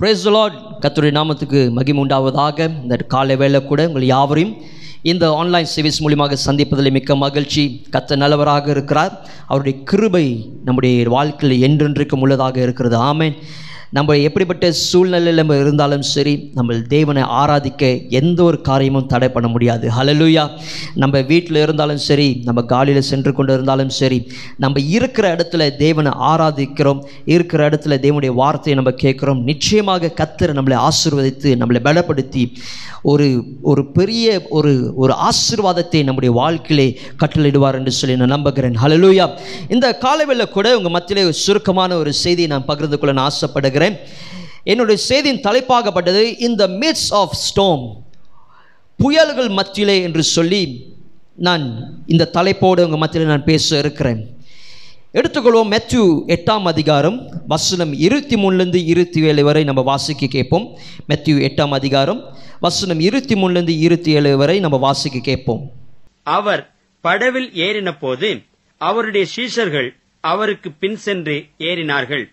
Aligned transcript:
Brace 0.00 0.28
Lord 0.28 0.54
கத்துடைய 0.82 1.12
நாமத்துக்கு 1.18 1.70
மகிமை 1.70 2.02
உண்டாவதாக. 2.02 2.58
இந்த 2.82 2.96
காலை 2.96 3.36
வேளை 3.36 3.64
கூட 3.64 3.86
உங்கள் 3.86 4.04
யாவரையும் 4.04 4.56
இந்த 5.02 5.24
ஆன்லைன் 5.34 5.64
சர்வீஸ் 5.64 6.04
மூலியமாக 6.04 6.36
சந்திப்பதில் 6.46 6.90
மிக்க 6.90 7.16
மகிழ்ச்சி. 7.16 7.86
கத்த 7.92 8.16
நல்லவராக 8.16 8.70
இருக்கிறார். 8.70 9.26
அவருடைய 9.46 9.78
கிருபை 9.84 10.50
நம்முடைய 10.64 11.08
வாழ்க்கையில் 11.08 11.68
என்றென்றைக்கும் 11.68 12.20
உள்ளதாக 12.20 12.62
இருக்கிறது. 12.62 12.98
ஆமேன். 12.98 13.34
நம்ம 13.96 14.16
எப்படிப்பட்ட 14.18 14.72
சூழ்நிலையில் 14.72 15.38
நம்ம 15.40 15.56
இருந்தாலும் 15.56 16.02
சரி 16.02 16.50
நம்ம 16.54 16.74
தேவனை 16.88 17.22
ஆராதிக்க 17.22 18.10
எந்த 18.10 18.42
ஒரு 18.42 18.60
காரியமும் 18.60 19.06
தடை 19.06 19.28
பண்ண 19.28 19.48
முடியாது. 19.48 19.90
ஹலலூயா 19.98 20.50
நம்ம 20.94 21.20
வீட்டில் 21.20 21.56
இருந்தாலும் 21.56 22.02
சரி 22.08 22.40
நம்ம 22.44 22.62
காலியில் 22.62 23.08
சென்று 23.10 23.32
கொண்டு 23.32 23.52
இருந்தாலும் 23.52 23.88
சரி 23.88 24.18
நம்ம 24.56 24.80
இருக்கிற 24.80 25.36
இடத்துல 25.36 25.76
தேவனை 25.76 26.12
ஆராதிக்கிறோம் 26.32 27.00
இருக்கிற 27.24 27.68
இடத்துல 27.68 27.96
தேவனுடைய 28.04 28.34
வார்த்தையை 28.42 28.76
நம்ம 28.82 28.92
கேட்குறோம். 29.04 29.40
நிச்சயமாக 29.42 30.12
கத்தரை 30.20 30.54
நம்மளை 30.58 30.88
ஆசிர்வதித்து 30.88 31.52
நம்மளை 31.62 31.82
பலப்படுத்தி 31.88 32.44
ஒரு 33.02 33.26
ஒரு 33.62 33.82
பெரிய 33.98 34.46
ஒரு 34.50 34.92
ஒரு 34.96 35.14
ஆசீர்வாதத்தை 35.28 36.04
நம்முடைய 36.04 36.34
வாழ்க்கையிலே 36.34 36.86
கட்டளிடுவார் 37.24 37.74
என்று 37.74 37.92
சொல்லி 37.92 38.16
நான் 38.16 38.34
நம்புகிறேன். 38.36 38.76
ஹலலூயா 38.82 39.28
இந்த 39.68 39.96
காலவேளை 40.04 40.48
கூட 40.48 40.76
உங்கள் 40.76 40.96
மத்தியிலே 40.98 41.26
ஒரு 41.30 41.38
சுருக்கமான 41.44 41.96
ஒரு 41.96 42.12
செய்தியை 42.12 42.50
நான் 42.50 42.64
பகிர்ந்து 42.64 42.98
கொள்ள 42.98 43.14
நான் 43.14 43.24
ஆசைப்படுகிறேன். 43.24 43.76
என்னுடைய 44.64 45.02
செய்தியின் 45.02 45.40
தலைப்பாகப்பட்டது 45.40 46.40
இந்த 46.40 46.68
மிட்ஸ் 46.68 47.10
ஆஃப் 47.10 47.32
ஸ்டோம் 47.32 48.04
புயல்கள் 48.96 49.48
மத்தியிலே 49.48 50.02
என்று 50.02 50.22
சொல்லி 50.22 50.62
நான் 51.34 51.64
இந்த 52.06 52.24
தலைப்போடு 52.26 52.84
உங்கள் 52.84 52.98
மத்தியில் 52.98 53.28
நான் 53.28 53.44
பேச 53.44 53.78
இருக்கிறேன். 53.78 54.36
எடுத்துக்கொள்வோம் 55.14 55.70
மெத்யூ 55.74 56.04
எட்டாம் 56.26 56.62
அதிகாரம் 56.62 57.18
வசனம் 57.46 57.92
இருபத்தி 57.92 58.36
மூணுலேருந்து 58.36 58.84
இருபத்தி 58.84 59.20
ஏழு 59.22 59.44
வரை 59.44 59.64
நம்ம 59.64 59.82
வாசிக்க 59.82 60.26
கேட்போம். 60.26 60.78
மெத்யூ 61.08 61.36
எட்டாம் 61.48 61.70
அதிகாரம் 61.70 62.36
வசனம் 62.60 63.00
இருபத்தி 63.00 63.34
மூணுலேருந்து 63.34 63.78
இருபத்தி 63.78 64.10
ஏழு 64.10 64.36
வரை 64.36 64.58
நம்ம 64.58 64.76
வாசிக்க 64.76 65.18
கேட்போம். 65.18 65.70
அவர் 66.22 66.70
படவில் 67.00 67.50
ஏறின 67.54 67.98
போது 68.00 68.42
அவருடைய 68.78 69.26
சீஷர்கள் 69.36 69.88
அவருக்கு 70.20 70.70
பின் 70.70 70.96
சென்று 70.96 71.44
ஏறினார்கள். 71.58 72.24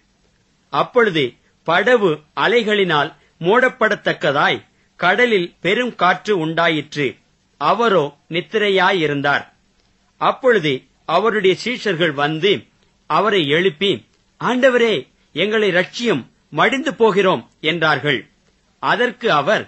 அப்பொழுது 0.82 1.24
படவு 1.68 2.10
அலைகளினால் 2.36 3.10
மூடப்படத்தக்கதாய் 3.40 4.60
கடலில் 5.00 5.48
பெரும் 5.64 5.94
காற்று 5.96 6.34
உண்டாயிற்று. 6.38 7.08
அவரோ 7.62 8.04
நித்திரையாயிருந்தார். 8.30 9.46
அப்பொழுது 10.22 10.74
அவருடைய 11.10 11.54
சீஷர்கள் 11.64 12.14
வந்து 12.14 12.52
அவரை 13.10 13.42
எழுப்பி 13.48 13.92
ஆண்டவரே 14.42 14.96
எங்களை 15.36 15.70
ரட்சியும் 15.72 16.24
மடிந்து 16.50 16.92
போகிறோம் 16.96 17.44
என்றார்கள். 17.62 18.20
அதற்கு 18.84 19.28
அவர் 19.32 19.64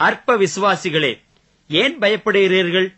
அற்ப 0.00 0.36
விசுவாசிகளே 0.36 1.12
ஏன் 1.70 1.94
பயப்படுகிறீர்கள்? 1.98 2.88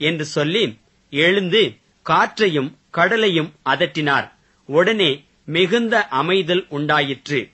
என்று 0.00 0.24
சொல்லி 0.34 0.64
எழுந்து 1.12 1.62
காற்றையும் 2.06 2.70
கடலையும் 2.90 3.50
அதட்டினார். 3.64 4.26
உடனே 4.68 5.10
மிகுந்த 5.44 6.06
அமைதல் 6.10 6.64
உண்டாயிற்று. 6.68 7.48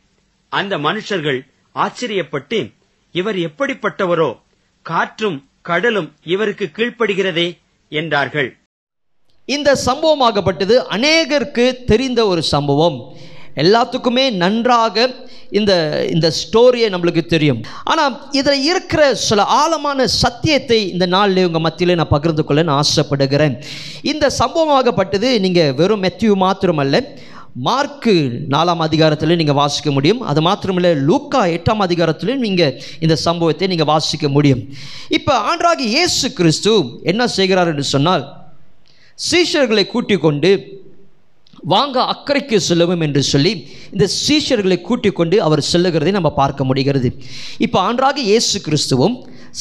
அந்த 0.48 0.78
மனுஷர்கள் 0.78 1.40
ஆச்சரியப்பட்டு 1.74 2.72
இவர் 3.12 3.36
எப்படிப்பட்டவரோ? 3.36 4.36
காற்றும் 4.82 5.38
கடலும் 5.62 6.12
இவருக்கு 6.24 6.70
கீழ்ப்படுகிறதே 6.76 7.58
என்றார்கள். 7.88 8.56
இந்த 9.44 9.76
சம்பவமாகப்பட்டது 9.86 10.74
அநேகருக்கு 10.90 11.84
தெரிந்த 11.84 12.26
ஒரு 12.26 12.42
சம்பவம். 12.42 12.98
எல்லாத்துக்குமே 13.54 14.24
நன்றாக 14.32 15.28
இந்த 15.50 15.72
இந்த 16.10 16.32
ஸ்டோரியை 16.40 16.88
நம்மளுக்கு 16.94 17.22
தெரியும். 17.26 17.62
ஆனால் 17.84 18.28
இதில் 18.30 18.62
இருக்கிற 18.62 19.14
சில 19.14 19.42
ஆழமான 19.42 20.06
சத்தியத்தை 20.06 20.90
இந்த 20.90 21.06
நாளில் 21.06 21.46
உங்கள் 21.46 21.60
மத்தியில் 21.60 21.94
நான் 21.94 22.14
பகிர்ந்து 22.14 22.44
கொள்ள 22.44 22.62
நான் 22.62 22.76
ஆசைப்படுகிறேன். 22.76 23.56
இந்த 24.02 24.30
சம்பவமாகப்பட்டது 24.38 25.40
நீங்கள் 25.40 25.74
வெறும் 25.74 26.02
மெத்யூ 26.02 26.32
மாத்திரமல்ல. 26.44 26.98
மார்க்கு 27.66 28.14
நாலாம் 28.54 28.82
அதிகாரத்தில் 28.86 29.38
நீங்கள் 29.40 29.58
வாசிக்க 29.60 29.90
முடியும். 29.96 30.20
அது 30.30 30.40
மாத்திரமில்லை 30.48 30.92
லூக்கா 31.08 31.40
எட்டாம் 31.54 31.84
அதிகாரத்திலையும் 31.86 32.44
நீங்கள் 32.46 32.74
இந்த 33.04 33.14
சம்பவத்தை 33.26 33.68
நீங்கள் 33.72 33.90
வாசிக்க 33.92 34.28
முடியும். 34.36 34.62
இப்போ 35.18 35.34
ஆண்டராகி 35.50 35.86
இயேசு 35.96 36.26
கிறிஸ்து 36.40 36.74
என்ன 37.12 37.22
செய்கிறார் 37.38 37.70
என்று 37.72 37.86
சொன்னால் 37.94 38.24
சீஷர்களை 39.28 39.84
கூட்டிக் 39.94 40.24
கொண்டு 40.26 40.50
வாங்க 41.72 41.96
அக்கறைக்கு 42.12 42.58
செல்லவும் 42.66 43.02
என்று 43.06 43.22
சொல்லி 43.30 43.52
இந்த 43.94 44.06
சீஷர்களை 44.24 44.78
கூட்டிக் 44.88 45.18
கொண்டு 45.18 45.36
அவர் 45.46 45.62
செல்லுகிறதை 45.70 46.12
நம்ம 46.18 46.30
பார்க்க 46.38 46.64
முடிகிறது. 46.68 47.08
இப்போ 47.66 47.78
ஆண்டாக 47.88 48.18
இயேசு 48.30 48.56
கிறிஸ்துவும் 48.66 49.16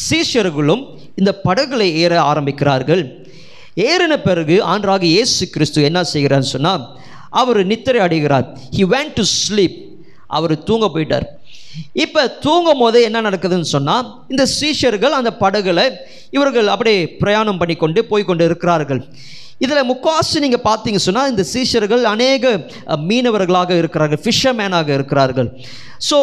சீஷர்களும் 0.07 0.83
இந்த 1.19 1.31
படகுகளை 1.45 1.87
ஏற 2.03 2.13
ஆரம்பிக்கிறார்கள். 2.31 3.03
ஏறின 3.89 4.13
பிறகு 4.27 4.55
ஆண்டாக 4.71 5.03
இயேசு 5.15 5.43
கிறிஸ்து 5.55 5.79
என்ன 5.89 5.99
செய்கிறான்னு 6.13 6.53
சொன்னால் 6.55 6.83
அவர் 7.41 7.59
நித்திரை 7.71 8.01
அடைகிறார் 8.05 8.47
ஹி 8.77 8.85
வேன் 8.95 9.11
டு 9.17 9.25
ஸ்லீப் 9.39 9.77
அவர் 10.37 10.53
தூங்க 10.69 10.85
போயிட்டார். 10.93 11.27
இப்போ 12.03 12.21
தூங்கும் 12.45 12.81
போதே 12.83 12.99
என்ன 13.07 13.19
நடக்குதுன்னு 13.27 13.73
சொன்னால் 13.75 14.05
இந்த 14.33 14.43
சீஷர்கள் 14.59 15.17
அந்த 15.19 15.31
படகுல 15.43 15.81
இவர்கள் 16.37 16.67
அப்படியே 16.73 17.01
பிரயாணம் 17.21 17.59
பண்ணி 17.61 17.75
கொண்டு 17.83 18.01
போய் 18.11 18.27
கொண்டு 18.29 18.43
இருக்கிறார்கள். 18.49 19.01
இதில் 19.65 19.87
முக்காசு 19.91 20.41
நீங்கள் 20.43 20.65
பார்த்தீங்க 20.67 20.99
சொன்னால் 21.05 21.31
இந்த 21.33 21.43
சீஷர்கள் 21.53 22.03
அநேக 22.13 22.51
மீனவர்களாக 23.09 23.71
இருக்கிறார்கள் 23.81 24.21
ஃபிஷர்மேனாக 24.25 24.89
இருக்கிறார்கள். 24.97 25.49
ஸோ 26.09 26.17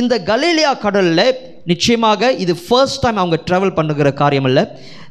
இந்த 0.00 0.14
கலீலியா 0.30 0.72
கடலில் 0.84 1.26
நிச்சயமாக 1.72 2.32
இது 2.44 2.54
ஃபர்ஸ்ட் 2.66 3.02
டைம் 3.04 3.20
அவங்க 3.22 3.38
ட்ராவல் 3.48 3.76
பண்ணுகிற 3.78 4.10
காரியம் 4.22 4.48
இல்லை 4.50 4.64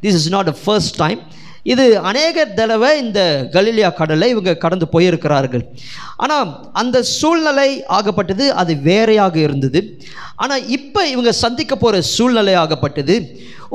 this 0.05 0.17
is 0.21 0.29
not 0.35 0.51
a 0.53 0.57
first 0.63 0.97
time 1.03 1.21
இது 1.63 1.85
அநேக 2.09 2.45
தடவை 2.45 2.91
இந்த 3.03 3.21
கலிலியா 3.53 3.89
கடலை 3.93 4.29
இவங்க 4.29 4.57
கடந்து 4.63 4.87
போயிருக்கிறார்கள். 4.93 5.63
ஆனால் 6.17 6.49
அந்த 6.81 7.03
சூழ்நிலை 7.03 7.69
ஆகப்பட்டது 7.97 8.47
அது 8.61 8.75
வேறையாக 8.89 9.39
இருந்தது. 9.39 9.81
ஆனால் 10.35 10.67
இப்போ 10.67 11.07
இவங்க 11.07 11.31
சந்திக்க 11.31 11.75
போகிற 11.75 12.01
சூழ்நிலை 12.15 12.55
ஆகப்பட்டது. 12.63 13.15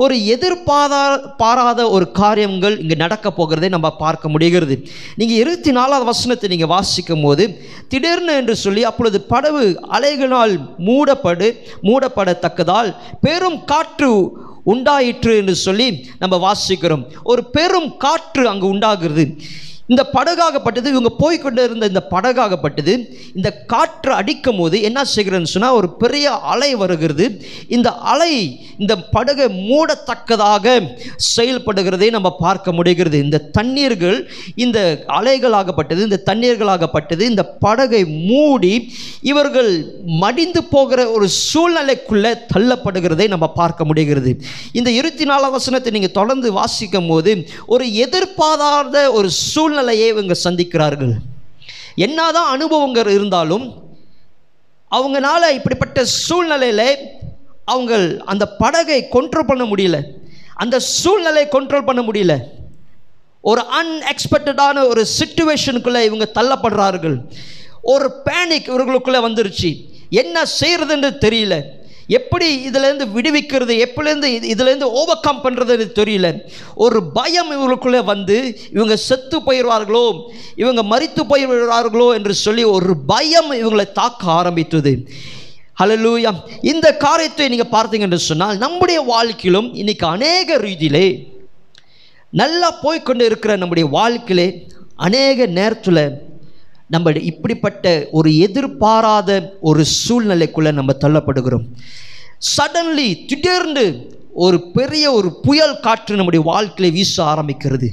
ஒரு 0.03 0.15
எதிர்பாரா 0.35 1.03
பாராத 1.41 1.81
ஒரு 1.89 2.11
காரியங்கள் 2.11 2.79
இங்கே 2.79 2.95
நடக்க 2.95 3.27
போகிறதை 3.37 3.69
நம்ம 3.69 3.89
பார்க்க 4.01 4.29
முடிகிறது. 4.29 4.75
நீங்கள் 5.15 5.41
இருபத்தி 5.43 5.71
நாலாவது 5.71 6.05
வசனத்தை 6.05 6.49
நீங்கள் 6.53 6.73
வாசிக்கும் 6.73 7.23
போது 7.25 7.43
திடீர்னு 7.87 8.33
என்று 8.41 8.55
சொல்லி 8.55 8.83
அப்பொழுது 8.83 9.21
படவு 9.21 9.63
அலைகளால் 9.97 10.55
மூடப்படு 10.87 11.49
மூடப்படத்தக்கதால் 11.89 12.95
பெரும் 13.21 13.63
காற்று 13.65 14.11
உண்டாயிற்று 14.65 15.35
என்று 15.37 15.55
சொல்லி 15.55 15.87
நம்ம 16.19 16.35
வாசிக்கிறோம். 16.45 17.03
ஒரு 17.23 17.43
பெரும் 17.49 17.97
காற்று 17.97 18.47
அங்கு 18.49 18.67
உண்டாகிறது. 18.67 19.25
இந்த 19.87 20.03
படகாகப்பட்டது 20.13 20.87
இவங்க 20.93 21.11
போய்கொண்டு 21.19 21.63
இருந்த 21.63 21.85
இந்த 21.91 22.01
படகாகப்பட்டது 22.11 22.93
இந்த 23.35 23.49
காற்று 23.73 24.11
அடிக்கும் 24.13 24.57
போது 24.57 24.81
என்ன 24.81 24.99
செய்கிறேன்னு 25.15 25.51
சொன்னால் 25.53 25.77
ஒரு 25.79 25.89
பெரிய 26.03 26.31
அலை 26.53 26.75
வருகிறது. 26.75 27.25
இந்த 27.67 27.89
அலை 28.13 28.33
இந்த 28.77 28.93
படகை 29.15 29.47
மூடத்தக்கதாக 29.69 30.65
செயல்படுகிறதை 31.35 32.09
நம்ம 32.09 32.29
பார்க்க 32.35 32.71
முடிகிறது. 32.71 33.17
இந்த 33.17 33.43
தண்ணீர்கள் 33.57 34.17
இந்த 34.55 34.79
அலைகளாகப்பட்டது 35.19 36.01
இந்த 36.09 36.21
தண்ணீர்களாகப்பட்டது 36.31 37.23
இந்த 37.31 37.45
படகை 37.65 38.01
மூடி 38.29 38.73
இவர்கள் 39.21 39.71
மடிந்து 40.03 40.63
போகிற 40.63 40.99
ஒரு 41.11 41.27
சூழ்நிலைக்குள்ளே 41.43 42.33
தள்ளப்படுகிறதை 42.53 43.27
நம்ம 43.27 43.47
பார்க்க 43.61 43.85
முடிகிறது. 43.85 44.31
இந்த 44.71 44.89
இருபத்தி 44.91 45.25
நாலாம் 45.25 45.55
வசனத்தை 45.57 45.91
நீங்கள் 45.91 46.17
தொடர்ந்து 46.19 46.51
வாசிக்கும் 46.59 47.07
போது 47.07 47.31
ஒரு 47.65 47.85
எதிர்பாராத 48.05 49.11
ஒரு 49.11 49.29
சூழ்நிலையை 49.75 50.07
இவங்க 50.07 50.35
சந்திக்கிறார்கள். 50.43 51.11
என்னதான் 51.95 52.51
அனுபவங்கள் 52.51 53.07
இருந்தாலும் 53.07 53.73
அவங்களால 54.91 55.49
இப்படிப்பட்ட 55.53 56.05
சூழ்நிலையில் 56.05 56.97
அவங்க 57.65 58.17
அந்த 58.25 58.47
படகை 58.47 59.07
கண்ட்ரோல் 59.11 59.47
பண்ண 59.47 59.63
முடியல. 59.63 60.01
அந்த 60.55 60.79
சூழ்நிலையை 60.79 61.47
கண்ட்ரோல் 61.51 61.85
பண்ண 61.85 62.01
முடியல. 62.01 62.37
ஒரு 63.41 63.63
அன்எக்ஸ்பெக்டடான 63.81 64.87
ஒரு 64.87 65.05
சுச்சுவேஷனுக்குள்ளே 65.19 66.03
இவங்க 66.03 66.31
தள்ளப்படுறார்கள். 66.33 67.17
ஒரு 67.81 68.13
பேனிக் 68.25 68.69
இவர்களுக்குள்ளே 68.69 69.19
வந்துருச்சு. 69.27 69.85
என்ன 70.09 70.43
செய்கிறதுன்னு 70.43 71.11
தெரியல. 71.25 71.63
எப்படி 72.07 72.69
இதுலேருந்து 72.69 73.05
விடுவிக்கிறது 73.15 73.73
எப்படிலேருந்து 73.85 74.43
இது 74.43 74.89
ஓவர் 74.89 75.19
கம் 75.19 75.43
பண்ணுறதுன்னு 75.43 75.87
தெரியல. 75.99 76.45
ஒரு 76.75 77.03
பயம் 77.03 77.51
இவங்களுக்குள்ளே 77.51 78.03
வந்து 78.03 78.57
இவங்க 78.71 78.95
செத்து 78.95 79.39
போயிடுவார்களோ 79.39 80.21
இவங்க 80.55 80.83
மறித்து 80.83 81.21
போயிடுவார்களோ 81.29 82.13
என்று 82.13 82.33
சொல்லி 82.33 82.63
ஒரு 82.63 82.97
பயம் 82.97 83.51
இவங்களை 83.51 83.91
தாக்க 83.91 84.31
ஆரம்பித்தது. 84.31 85.07
ஹலலூயா 85.79 86.31
இந்த 86.61 86.97
காரியத்தை 86.97 87.47
நீங்கள் 87.49 87.71
பார்த்தீங்கன்னு 87.71 88.15
சொன்னால் 88.15 88.57
நம்முடைய 88.57 89.01
வாழ்க்கையிலும் 89.01 89.75
இன்றைக்கி 89.75 90.05
அநேக 90.05 90.57
ரீதியிலே 90.57 91.27
நல்லா 92.29 92.71
போய்க்கொண்டு 92.71 93.25
இருக்கிற 93.25 93.55
நம்முடைய 93.57 93.89
வாழ்க்கையிலே 93.89 94.67
அநேக 94.95 95.45
நேரத்தில் 95.45 96.33
நம்ம 96.93 97.11
இப்படிப்பட்ட 97.31 98.07
ஒரு 98.11 98.29
எதிர்பாராத 98.37 99.29
ஒரு 99.69 99.83
சூழ்நிலைக்குள்ளே 99.99 100.71
நம்ம 100.71 100.93
தள்ளப்படுகிறோம். 101.05 101.65
சடன்லி 102.55 103.07
திடீர்னு 103.29 103.85
ஒரு 104.45 104.57
பெரிய 104.77 105.05
ஒரு 105.11 105.29
புயல் 105.45 105.79
காற்று 105.79 106.15
நம்முடைய 106.15 106.41
வாழ்க்கையில் 106.51 106.95
வீச 106.95 107.15
ஆரம்பிக்கிறது. 107.23 107.89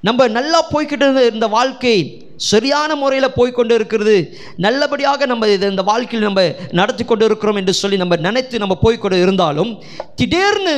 நம்ம 0.00 0.28
நல்லா 0.28 0.58
போய்கிட்டு 0.72 1.04
இருந்த 1.06 1.22
இந்த 1.34 1.46
வாழ்க்கை 1.46 1.94
சரியான 2.36 2.90
முறையில் 2.94 3.36
போய்க்கொண்டு 3.36 3.74
இருக்கிறது. 3.74 4.16
நல்லபடியாக 4.56 5.26
நம்ம 5.26 5.48
இதை 5.48 5.70
இந்த 5.70 5.82
வாழ்க்கையில் 5.82 6.28
நம்ம 6.28 6.42
நடத்தி 6.70 7.04
கொண்டு 7.04 7.24
இருக்கிறோம் 7.24 7.56
என்று 7.56 7.72
சொல்லி 7.72 7.96
நம்ம 7.96 8.16
நினைத்து 8.26 8.58
நம்ம 8.58 8.76
போய்க்கொண்டு 8.84 9.20
இருந்தாலும் 9.24 9.72
திடீர்னு 10.14 10.76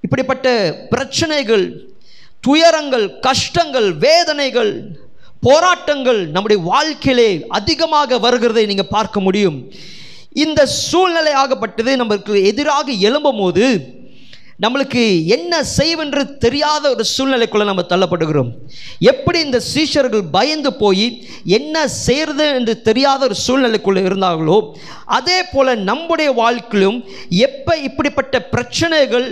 இப்படிப்பட்ட 0.00 0.48
பிரச்சனைகள் 0.90 1.64
துயரங்கள் 2.40 3.06
கஷ்டங்கள் 3.20 3.88
வேதனைகள் 4.06 4.72
போராட்டங்கள் 5.42 6.20
நம்முடைய 6.34 6.58
வாழ்க்கையிலே 6.72 7.30
அதிகமாக 7.58 8.18
வருகிறதை 8.24 8.64
நீங்கள் 8.70 8.92
பார்க்க 8.96 9.20
முடியும். 9.20 9.56
இந்த 10.44 10.60
சூழ்நிலை 10.66 11.32
ஆகப்பட்டது 11.42 11.92
நம்மளுக்கு 12.00 12.34
எதிராக 12.50 12.92
எழும்பும் 13.08 13.40
போது 13.42 13.66
நம்மளுக்கு 14.64 15.02
என்ன 15.36 15.62
செய்வென்று 15.76 16.22
தெரியாத 16.44 16.84
ஒரு 16.94 17.04
சூழ்நிலைக்குள்ளே 17.12 17.66
நம்ம 17.68 17.84
தள்ளப்படுகிறோம். 17.92 18.50
எப்படி 19.12 19.38
இந்த 19.46 19.58
சீஷர்கள் 19.74 20.24
பயந்து 20.36 20.70
போய் 20.82 21.06
என்ன 21.58 21.86
செய்கிறது 22.06 22.46
என்று 22.58 22.74
தெரியாத 22.88 23.20
ஒரு 23.28 23.36
சூழ்நிலைக்குள்ளே 23.46 24.02
இருந்தார்களோ 24.08 24.58
அதே 25.18 25.38
போல் 25.52 25.72
நம்முடைய 25.90 26.30
வாழ்க்கையிலும் 26.42 26.98
எப்போ 27.46 27.76
இப்படிப்பட்ட 27.88 28.42
பிரச்சனைகள் 28.54 29.28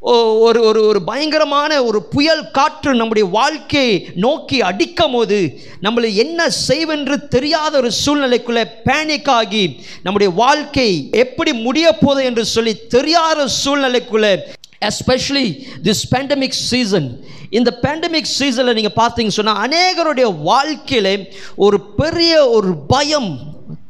ஒரு 0.00 0.62
ஒரு 0.62 0.86
ஒரு 0.86 1.02
பயங்கரமான 1.02 1.84
ஒரு 1.84 2.02
புயல் 2.02 2.50
காற்று 2.50 2.94
நம்முடைய 2.94 3.28
வாழ்க்கையை 3.28 4.08
நோக்கி 4.14 4.60
அடிக்கும் 4.60 5.12
போது 5.12 5.58
நம்மளை 5.82 6.14
என்ன 6.14 6.50
செய்வென்று 6.50 7.28
தெரியாத 7.28 7.76
ஒரு 7.76 7.90
சூழ்நிலைக்குள்ளே 8.06 8.64
பேனிக் 8.84 9.30
ஆகி 9.30 9.80
நம்முடைய 10.02 10.32
வாழ்க்கை 10.34 11.08
எப்படி 11.10 11.52
முடிய 11.52 11.92
போகுது 11.92 12.24
என்று 12.24 12.44
சொல்லி 12.44 12.86
தெரியாத 12.86 13.48
சூழ்நிலைக்குள்ளே 13.64 14.38
எஸ்பெஷலி 14.80 15.62
திஸ் 15.82 16.04
பேண்டமிக் 16.10 16.60
சீசன் 16.70 17.24
இந்த 17.50 17.78
பேண்டமிக் 17.82 18.32
சீசனில் 18.38 18.74
நீங்கள் 18.74 18.98
பார்த்தீங்க 19.04 19.28
சொன்னால் 19.28 19.68
அநேகருடைய 19.68 20.34
வாழ்க்கையில 20.46 21.28
ஒரு 21.56 21.80
பெரிய 21.80 22.48
ஒரு 22.48 22.76
பயம் 22.86 23.38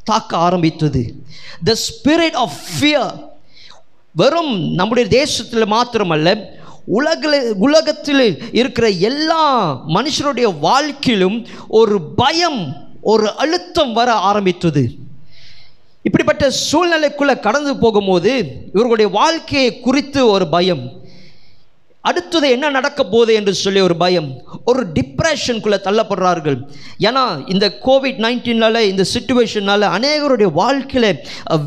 தாக்க 0.04 0.36
ஆரம்பித்தது. 0.36 1.14
த 1.64 1.76
ஸ்பிரிட் 1.86 2.32
ஆஃப் 2.32 2.58
ஃபியர் 2.80 3.34
வெறும் 4.16 4.52
நம்முடைய 4.72 5.08
தேசத்தில் 5.08 5.72
மாத்திரமல்ல 5.72 6.28
உலகில் 6.84 7.54
உலகத்தில் 7.54 8.24
இருக்கிற 8.52 8.88
எல்லா 8.88 9.44
மனுஷருடைய 9.88 10.58
வாழ்க்கையிலும் 10.60 11.46
ஒரு 11.68 11.96
பயம் 12.16 12.60
ஒரு 13.00 13.36
அழுத்தம் 13.36 13.92
வர 13.92 14.12
ஆரம்பித்தது. 14.12 14.82
இப்படிப்பட்ட 16.02 16.50
சூழ்நிலைக்குள்ளே 16.72 17.40
கடந்து 17.40 17.76
போகும்போது 17.76 18.32
இவர்களுடைய 18.66 19.10
வாழ்க்கையை 19.10 19.80
குறித்து 19.80 20.26
ஒரு 20.26 20.48
பயம். 20.48 20.84
அடுத்தது 22.08 22.46
என்ன 22.54 22.66
நடக்க 22.70 23.04
போகுது 23.04 23.32
என்று 23.34 23.54
சொல்லி 23.54 23.80
ஒரு 23.80 23.96
பயம். 24.02 24.28
ஒரு 24.64 24.86
டிப்ரெஷனுக்குள்ளே 24.96 25.78
தள்ளப்படுறார்கள். 25.86 26.58
ஏன்னா 27.06 27.24
இந்த 27.52 27.66
கோவிட் 27.84 28.20
நைன்டீனால் 28.24 28.86
இந்த 28.92 29.04
சுச்சுவேஷனால் 29.14 29.84
அநேகருடைய 29.96 30.48
வாழ்க்கையில் 30.60 31.18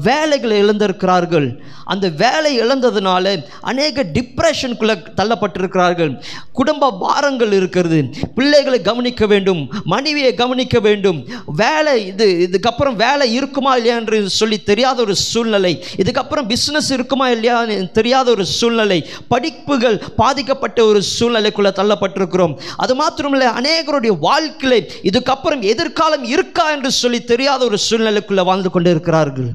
வேலைகளை 0.04 0.64
இழந்திருக்கிறார்கள். 0.64 1.48
அந்த 1.86 2.08
வேலை 2.24 2.52
இழந்ததுனால 2.60 3.26
அநேக 3.62 4.04
டிப்ரெஷனுக்குள்ளே 4.16 4.96
தள்ளப்பட்டிருக்கிறார்கள். 5.18 6.12
குடும்ப 6.52 6.92
பாரங்கள் 7.00 7.52
இருக்கிறது. 7.52 8.00
பிள்ளைகளை 8.36 8.82
கவனிக்க 8.82 9.26
வேண்டும். 9.26 9.62
மனைவியை 9.84 10.34
கவனிக்க 10.34 10.80
வேண்டும். 10.80 11.20
வேலை 11.46 12.06
இது 12.08 12.26
இதுக்கப்புறம் 12.50 12.96
வேலை 12.96 13.34
இருக்குமா 13.34 13.76
இல்லையா 13.76 13.98
என்று 13.98 14.30
சொல்லி 14.30 14.58
தெரியாத 14.72 15.02
ஒரு 15.02 15.16
சூழ்நிலை. 15.16 15.74
இதுக்கப்புறம் 15.98 16.48
பிஸ்னஸ் 16.52 16.92
இருக்குமா 16.98 17.30
இல்லையா 17.30 17.66
தெரியாத 18.00 18.32
ஒரு 18.32 18.46
சூழ்நிலை. 18.46 19.00
படிப்புகள் 19.28 20.04
பாதிக்கப்பட்ட 20.30 20.80
ஒரு 20.90 21.00
சூழ்நிலைக்குள்ள 21.16 21.70
தள்ளப்பட்டிருக்கிறோம். 21.78 22.54
அது 22.84 22.94
மாத்திரமில்லை 23.02 23.48
அநேகருடைய 23.60 24.14
வாழ்க்கையில 24.28 24.84
இதுக்கப்புறம் 25.10 25.64
எதிர்காலம் 25.72 26.26
இருக்கா 26.36 26.66
என்று 26.76 26.92
சொல்லி 27.02 27.20
தெரியாத 27.32 27.62
ஒரு 27.70 27.78
சூழ்நிலைக்குள்ள 27.88 28.44
வாழ்ந்து 28.50 28.70
கொண்டு 28.76 28.90
இருக்கிறார்கள் 28.96 29.50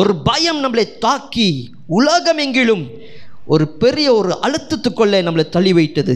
ஒரு 0.00 0.12
பயம் 0.28 0.60
நம்மளை 0.64 0.84
தாக்கி 1.04 1.46
உலகம் 1.98 2.40
எங்கிலும் 2.44 2.84
ஒரு 3.52 3.64
பெரிய 3.82 4.08
ஒரு 4.18 4.32
அழுத்தத்துக்குள்ளே 4.46 5.20
நம்மளை 5.26 5.44
தள்ளி 5.54 5.72
வைத்தது 5.78 6.14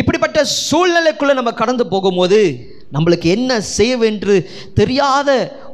இப்படிப்பட்ட 0.00 0.40
சூழ்நிலைக்குள்ளே 0.70 1.34
நம்ம 1.38 1.50
கடந்து 1.60 1.84
போகும்போது 1.92 2.40
நம்மளுக்கு 2.94 3.28
என்ன 3.36 3.60
செய்வென்று 3.76 4.36
தெரியாத 4.80 5.30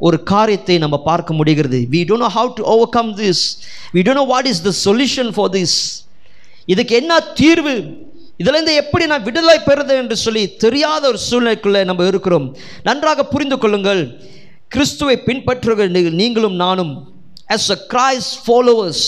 ஒரு 0.07 0.19
காரியத்தை 0.33 0.77
நம்ம 0.85 0.97
பார்க்க 1.09 1.39
முடிகிறது. 1.39 1.79
We 1.95 2.01
don't 2.11 2.25
know 2.27 2.31
how 2.37 2.51
to 2.59 2.65
overcome 2.99 3.11
this 3.23 3.43
we 3.95 4.03
don't 4.07 4.21
know 4.23 4.27
what 4.35 4.51
is 4.53 4.63
the 4.69 4.73
solution 4.85 5.33
for 5.39 5.51
this 5.57 5.79
இதுக்கு 6.73 6.95
என்ன 7.01 7.13
தீர்வு? 7.41 7.75
இதிலிருந்து 8.41 8.75
எப்படி 8.81 9.05
நான் 9.11 9.27
விடுதலை 9.29 9.57
பெறுது 9.67 9.95
என்று 10.03 10.17
சொல்லி 10.25 10.43
தெரியாத 10.65 11.03
ஒரு 11.11 11.19
சூழ்நிலைக்குள்ளே 11.31 11.81
நம்ம 11.85 12.07
இருக்கிறோம். 12.13 12.47
நன்றாக 12.83 13.25
புரிந்து 13.33 13.57
கொள்ளுங்கள். 13.59 14.03
கிறிஸ்துவை 14.69 15.17
பின்பற்றுகிற 15.27 16.11
நீங்களும் 16.21 16.57
நானும். 16.65 16.93
ஆஸ் 17.55 17.69
அ 17.75 17.79
கிரைஸ் 17.95 18.31
ஃபாலோவர்ஸ் 18.45 19.05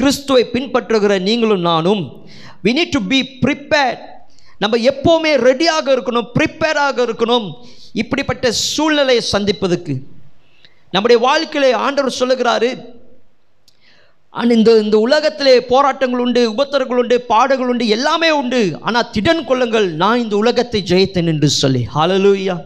கிறிஸ்துவை 0.00 0.42
பின்பற்றுகிற 0.52 1.20
நீங்களும் 1.28 1.64
நானும். 1.70 2.02
We 2.64 2.70
need 2.78 2.94
to 2.96 3.00
be 3.12 3.18
prepared 3.44 4.02
நம்ம 4.62 4.76
எப்போவுமே 4.90 5.32
ரெடியாக 5.48 5.86
இருக்கணும் 5.96 6.28
ப்ரிப்பேராக 6.38 6.96
இருக்கணும். 7.06 7.48
இப்படிப்பட்ட 8.02 8.52
சூழ்நிலையை 8.52 9.22
சந்திப்பதற்கு 9.32 9.94
நம்முடைய 10.90 11.22
வாழ்க்கையிலே 11.26 11.72
ஆண்டவர் 11.86 12.18
சொல்லுகிறாரு 12.20 12.68
ஆனால் 14.34 14.56
இந்த 14.56 14.70
இந்த 14.78 14.98
உலகத்திலே 14.98 15.60
போராட்டங்கள் 15.60 16.20
உண்டு 16.20 16.52
உபத்திரங்கள் 16.52 16.96
உண்டு 16.96 17.20
பாடுகள் 17.20 17.66
உண்டு 17.66 17.88
எல்லாமே 17.88 18.30
உண்டு. 18.30 18.76
ஆனால் 18.80 19.10
திடன் 19.12 19.44
கொள்ளுங்கள் 19.44 19.86
நான் 19.92 20.22
இந்த 20.22 20.36
உலகத்தை 20.36 20.82
ஜெயித்தேன் 20.88 21.26
என்று 21.26 21.48
சொல்லி. 21.48 21.88
ஹலலூயா 21.94 22.56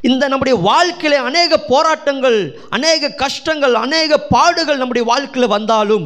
இந்த 0.00 0.28
நம்முடைய 0.28 0.58
வாழ்க்கையில 0.58 1.14
அநேக 1.28 1.58
போராட்டங்கள் 1.58 2.58
அநேக 2.70 3.08
கஷ்டங்கள் 3.08 3.74
அநேக 3.74 4.18
பாடுகள் 4.18 4.76
நம்முடைய 4.76 5.08
வாழ்க்கையில் 5.08 5.50
வந்தாலும் 5.50 6.04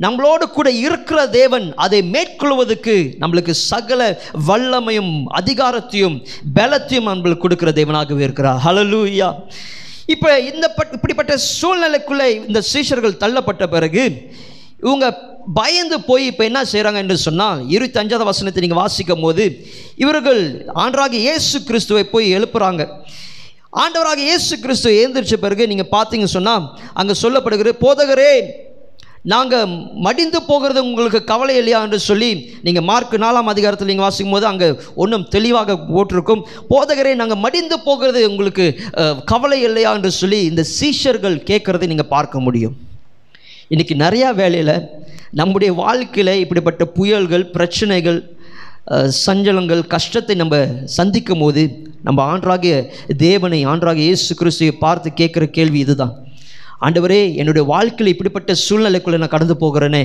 நம்மளோடு 0.00 0.46
கூட 0.52 0.70
இருக்கிற 0.70 1.28
தேவன் 1.28 1.72
அதை 1.76 2.02
மேற்கொள்வதற்கு 2.02 3.16
நம்மளுக்கு 3.20 3.50
சகல 3.50 4.20
வல்லமையும் 4.48 5.24
அதிகாரத்தையும் 5.40 6.16
பலத்தையும் 6.54 7.10
நம்மளுக்கு 7.12 7.36
கொடுக்கிற 7.36 7.70
தேவனாகவே 7.70 8.20
இருக்கிறார். 8.20 8.60
ஹலலூயா 8.64 9.30
இப்போ 10.06 10.40
இந்த 10.40 10.74
பட்- 10.76 10.92
இப்படிப்பட்ட 10.92 11.34
சூழ்நிலைக்குள்ளே 11.60 12.28
இந்த 12.46 12.62
சீஷர்கள் 12.72 13.16
தள்ளப்பட்ட 13.16 13.66
பிறகு 13.66 14.04
இவங்க 14.86 15.06
பயந்து 15.58 15.96
போய் 16.08 16.24
இப்போ 16.30 16.44
என்ன 16.50 16.60
செய்கிறாங்க 16.72 16.98
என்று 17.04 17.16
சொன்னால் 17.26 17.60
இருபத்தஞ்சாவது 17.74 18.30
வசனத்தை 18.30 18.62
நீங்கள் 18.64 18.82
வாசிக்கும் 18.82 19.24
போது 19.26 19.44
இவர்கள் 20.04 20.42
ஆண்டராக 20.82 21.14
இயேசு 21.26 21.56
கிறிஸ்துவை 21.68 22.04
போய் 22.14 22.34
எழுப்புறாங்க. 22.38 22.82
ஆண்டவராக 23.82 24.20
இயேசு 24.28 24.54
கிறிஸ்து 24.64 24.90
எழுந்திரிச்ச 25.00 25.36
பிறகு 25.44 25.70
நீங்கள் 25.72 25.92
பார்த்தீங்க 25.96 26.28
சொன்னால் 26.36 26.64
அங்கே 27.00 27.14
சொல்லப்படுகிற 27.22 27.72
போதகரே 27.84 28.32
நாங்கள் 29.32 29.72
மடிந்து 30.04 30.38
போகிறது 30.48 30.80
உங்களுக்கு 30.88 31.20
கவலை 31.30 31.54
இல்லையா? 31.60 31.78
என்று 31.86 31.98
சொல்லி 32.08 32.30
நீங்கள் 32.66 32.86
மார்க் 32.90 33.16
நாலாம் 33.24 33.50
அதிகாரத்தில் 33.52 33.90
நீங்கள் 33.90 34.06
வாசிக்கும் 34.06 34.36
போது 34.36 34.46
அங்கே 34.50 34.68
ஒன்றும் 35.02 35.26
தெளிவாக 35.34 35.76
போட்டிருக்கும். 35.94 36.44
போதகரே 36.72 37.12
நாங்கள் 37.20 37.42
மடிந்து 37.46 37.78
போகிறது 37.88 38.22
உங்களுக்கு 38.30 38.66
கவலை 39.32 39.58
இல்லையா? 39.68 39.92
என்று 39.98 40.12
சொல்லி 40.20 40.40
இந்த 40.50 40.64
சீஷர்கள் 40.78 41.36
கேட்குறதை 41.50 41.88
நீங்கள் 41.92 42.12
பார்க்க 42.16 42.46
முடியும். 42.46 42.76
இன்றைக்கி 43.74 43.94
நிறையா 44.02 44.34
வேலையில் 44.34 44.88
நம்முடைய 45.30 45.72
வாழ்க்கையில் 45.72 46.40
இப்படிப்பட்ட 46.42 46.84
புயல்கள் 46.84 47.44
பிரச்சனைகள் 47.46 48.34
சஞ்சலங்கள் 49.26 49.82
கஷ்டத்தை 49.86 50.34
நம்ம 50.36 50.56
சந்திக்கும் 50.84 51.38
போது 51.38 51.62
நம்ம 52.02 52.24
ஆண்டராகிய 52.30 52.90
தேவனை 53.16 53.66
ஆண்டராகிய 53.66 54.06
இயேசு 54.08 54.34
கிறிஸ்துவை 54.34 54.72
பார்த்து 54.78 55.10
கேட்குற 55.20 55.46
கேள்வி 55.46 55.78
இதுதான். 55.78 56.14
ஆண்டவரே 56.80 57.20
என்னுடைய 57.34 57.68
வாழ்க்கையில் 57.68 58.12
இப்படிப்பட்ட 58.14 58.56
சூழ்நிலைக்குள்ளே 58.68 59.18
நான் 59.18 59.34
கடந்து 59.36 59.56
போகிறேனே. 59.60 60.02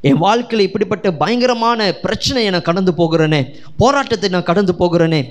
என் 0.00 0.20
வாழ்க்கையில் 0.26 0.66
இப்படிப்பட்ட 0.68 1.12
பயங்கரமான 1.12 1.92
பிரச்சனையை 2.04 2.50
நான் 2.50 2.68
கடந்து 2.68 2.94
போகிறேனே. 3.00 3.40
போராட்டத்தை 3.76 4.30
நான் 4.30 4.48
கடந்து 4.50 4.74
போகிறேனே. 4.82 5.22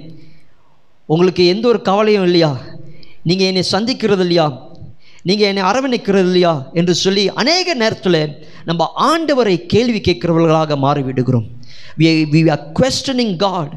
உங்களுக்கு 1.05 1.45
எந்த 1.45 1.67
ஒரு 1.67 1.81
கவலையும் 1.81 2.23
இல்லையா? 2.23 2.51
நீங்கள் 3.23 3.47
என்னை 3.47 3.63
சந்திக்கிறது 3.71 4.19
இல்லையா? 4.19 4.68
நீங்கள் 5.27 5.49
என்னை 5.51 5.63
அரவணைக்கிறது 5.69 6.27
இல்லையா 6.29 6.53
என்று 6.73 6.93
சொல்லி 6.95 7.23
அநேக 7.41 7.73
நேரத்தில் 7.73 8.21
நம்ம 8.65 8.91
ஆண்டவரை 9.11 9.55
கேள்வி 9.73 9.99
கேட்கிறவர்களாக 10.07 10.77
மாறிவிடுகிறோம். 10.85 11.47
We 11.99 12.07
we 12.33 12.41
are 12.55 12.63
questioning 12.79 13.35
God 13.35 13.73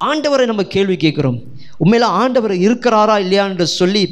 ஆண்டவரை 0.00 0.46
நம்ம 0.46 0.62
கேள்வி 0.74 0.96
கேட்குறோம். 1.04 1.38
உண்மையில் 1.78 2.08
ஆண்டவர் 2.22 2.54
இருக்கிறாரா 2.66 3.16
இல்லையா 3.24 3.44
என்று 3.50 3.66
சொல்லி 3.80 4.04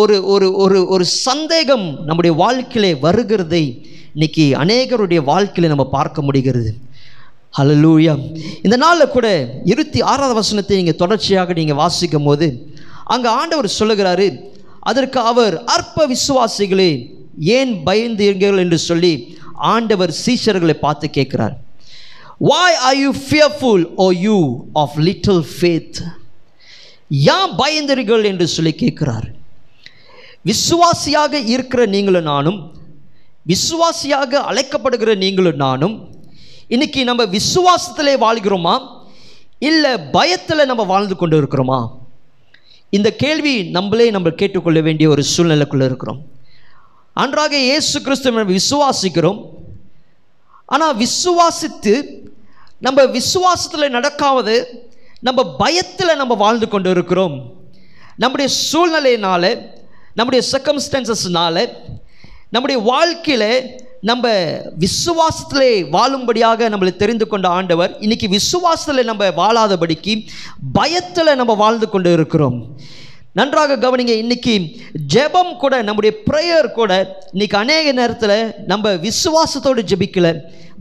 ஒரு 0.00 0.16
ஒரு 0.24 0.46
ஒரு 0.62 0.78
ஒரு 0.94 1.04
சந்தேகம் 1.04 1.86
நம்முடைய 2.08 2.32
வாழ்க்கையிலே 2.42 2.92
வருகிறதை 3.06 3.64
இன்னைக்கு 4.14 4.44
அநேகருடைய 4.62 5.20
வாழ்க்கையில 5.30 5.70
நம்ம 5.72 5.86
பார்க்க 5.96 6.22
முடிகிறது. 6.22 6.70
ஹலலூயா 7.58 8.14
இந்த 8.62 8.76
நாளில் 8.76 9.12
கூட 9.16 9.26
இருபத்தி 9.64 10.00
ஆறாவது 10.02 10.34
வசனத்தை 10.34 10.76
நீங்கள் 10.76 11.00
தொடர்ச்சியாக 11.02 11.52
நீங்கள் 11.52 11.80
வாசிக்கும் 11.82 12.26
போது 12.28 12.46
அங்கே 13.14 13.28
ஆண்டவர் 13.40 13.68
சொல்லுகிறாரு 13.78 14.26
அதற்கு 14.90 15.20
அவர் 15.20 15.64
அற்ப 15.64 16.06
விசுவாசிகளே 16.06 16.90
ஏன் 17.40 17.82
பயந்து 17.82 18.24
பயந்தீர்கள் 18.24 18.58
என்று 18.58 18.78
சொல்லி 18.78 19.38
ஆண்டவர் 19.54 20.12
சீஷர்களை 20.24 20.72
பார்த்து 20.72 21.10
கேட்கிறார். 21.10 21.54
Why 22.38 22.76
are 22.76 22.96
you 22.96 23.10
fearful 23.28 23.84
O 23.94 24.10
you 24.10 24.38
of 24.72 24.96
little 24.98 25.42
faith 25.54 25.98
ஏன் 27.08 27.52
பயந்தீர்கள் 27.58 28.24
என்று 28.24 28.46
சொல்லி 28.46 28.72
கேட்கிறார். 28.72 29.26
விசுவாசியாக 30.44 31.32
இருக்கிற 31.46 31.86
நீங்களும் 31.86 32.28
நானும் 32.32 32.58
விசுவாசியாக 33.52 34.42
அழைக்கப்படுகிற 34.50 35.16
நீங்களும் 35.16 35.56
நானும் 35.56 36.08
இன்னைக்கு 36.68 37.04
நம்ம 37.04 37.24
விசுவாசத்திலே 37.24 38.14
வாழ்கிறோமா? 38.26 38.74
இல்லை 39.58 39.92
பயத்தில் 40.16 40.68
நம்ம 40.70 40.82
வாழ்ந்து 40.82 41.16
கொண்டு 41.16 41.36
இருக்கிறோமா 41.42 41.80
இந்த 42.90 43.12
கேள்வி 43.12 43.62
நம்மளே 43.62 44.10
நம்ம 44.10 44.30
கேட்டுக்கொள்ள 44.30 44.80
வேண்டிய 44.80 45.08
ஒரு 45.08 45.22
சூழ்நிலைக்குள்ளே 45.36 45.84
இருக்கிறோம். 45.84 46.20
அன்றாக 47.12 47.58
இயேசு 47.58 48.00
கிறிஸ்து 48.00 48.32
விசுவாசிக்கிறோம். 48.32 49.40
ஆனால் 50.66 50.96
விசுவாசித்து 50.96 52.04
நம்ம 52.80 53.02
விசுவாசத்தில் 53.02 53.94
நடக்காவது 53.96 54.64
நம்ம 55.20 55.56
பயத்தில் 55.56 56.16
நம்ம 56.16 56.34
வாழ்ந்து 56.34 56.68
கொண்டு 56.68 56.90
இருக்கிறோம். 56.90 57.54
நம்முடைய 58.16 58.54
சூழ்நிலையினால 58.72 59.70
நம்முடைய 60.14 60.48
சர்க்கம்ஸ்டன்சஸ்னால 60.52 61.72
நம்முடைய 62.50 62.82
வாழ்க்கையில் 62.82 63.84
நம்ம 64.00 64.28
விசுவாசத்திலே 64.78 65.70
வாழும்படியாக 65.90 66.68
நம்மளை 66.68 66.96
தெரிந்து 66.96 67.26
கொண்ட 67.26 67.48
ஆண்டவர் 67.48 67.98
இன்னைக்கு 67.98 68.28
விசுவாசத்தில் 68.28 69.04
நம்ம 69.04 69.28
வாழாதபடிக்கு 69.28 70.26
பயத்தில் 70.72 71.34
நம்ம 71.34 71.54
வாழ்ந்து 71.54 71.88
கொண்டு 71.88 72.12
இருக்கிறோம். 72.12 72.76
நன்றாக 73.36 73.76
கவனிங்க 73.76 74.12
இன்னைக்கு 74.16 74.52
ஜெபம் 75.14 75.56
கூட 75.56 75.82
நம்முடைய 75.82 76.16
ப்ரேயர் 76.30 76.68
கூட 76.72 76.92
இன்னைக்கு 77.32 77.56
அநேக 77.56 77.92
நேரத்தில் 77.92 78.54
நம்ம 78.66 78.92
விசுவாசத்தோடு 78.96 79.82
ஜெபிக்கல 79.82 80.28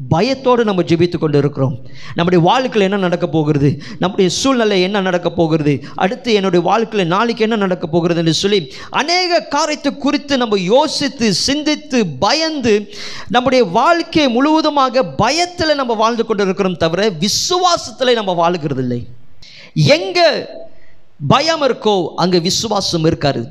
பயத்தோடு 0.09 0.63
நம்ம 0.63 0.81
ஜெபித்து 0.81 1.17
கொண்டு 1.17 1.37
இருக்கிறோம் 1.37 1.75
நம்முடைய 2.15 2.39
வாழ்க்கையில் 2.45 2.91
என்ன 2.91 2.97
நடக்க 2.97 3.27
போகிறது? 3.27 3.69
நம்முடைய 3.99 4.29
சூழ்நிலை 4.29 4.81
என்ன 4.81 5.01
நடக்க 5.01 5.29
போகிறது? 5.29 5.73
அடுத்து 5.95 6.33
என்னுடைய 6.33 6.65
வாழ்க்கையில் 6.65 7.07
நாளைக்கு 7.07 7.43
என்ன 7.43 7.55
நடக்க 7.55 7.87
போகிறது 7.87 8.19
என்று 8.19 8.33
சொல்லி 8.33 8.59
அநேக 8.89 9.39
காரியத்தை 9.39 9.91
குறித்து 9.97 10.37
நம்ம 10.37 10.59
யோசித்து 10.59 11.33
சிந்தித்து 11.33 12.07
பயந்து 12.19 12.75
நம்முடைய 13.29 13.63
வாழ்க்கையை 13.65 14.31
முழுவதுமாக 14.31 15.05
பயத்தில் 15.05 15.75
நம்ம 15.75 15.93
வாழ்ந்து 15.93 16.25
கொண்டு 16.25 16.43
இருக்கிறோம் 16.43 16.77
தவிர 16.77 17.09
விசுவாசத்தில் 17.09 18.13
நம்ம 18.13 18.33
வாழ்கிறது 18.33 18.81
இல்லை 18.81 19.01
எங்கே 19.73 20.29
பயம் 21.19 21.61
இருக்கோ 21.61 22.13
அங்கே 22.15 22.39
விசுவாசம் 22.39 23.05
இருக்காரு 23.05 23.43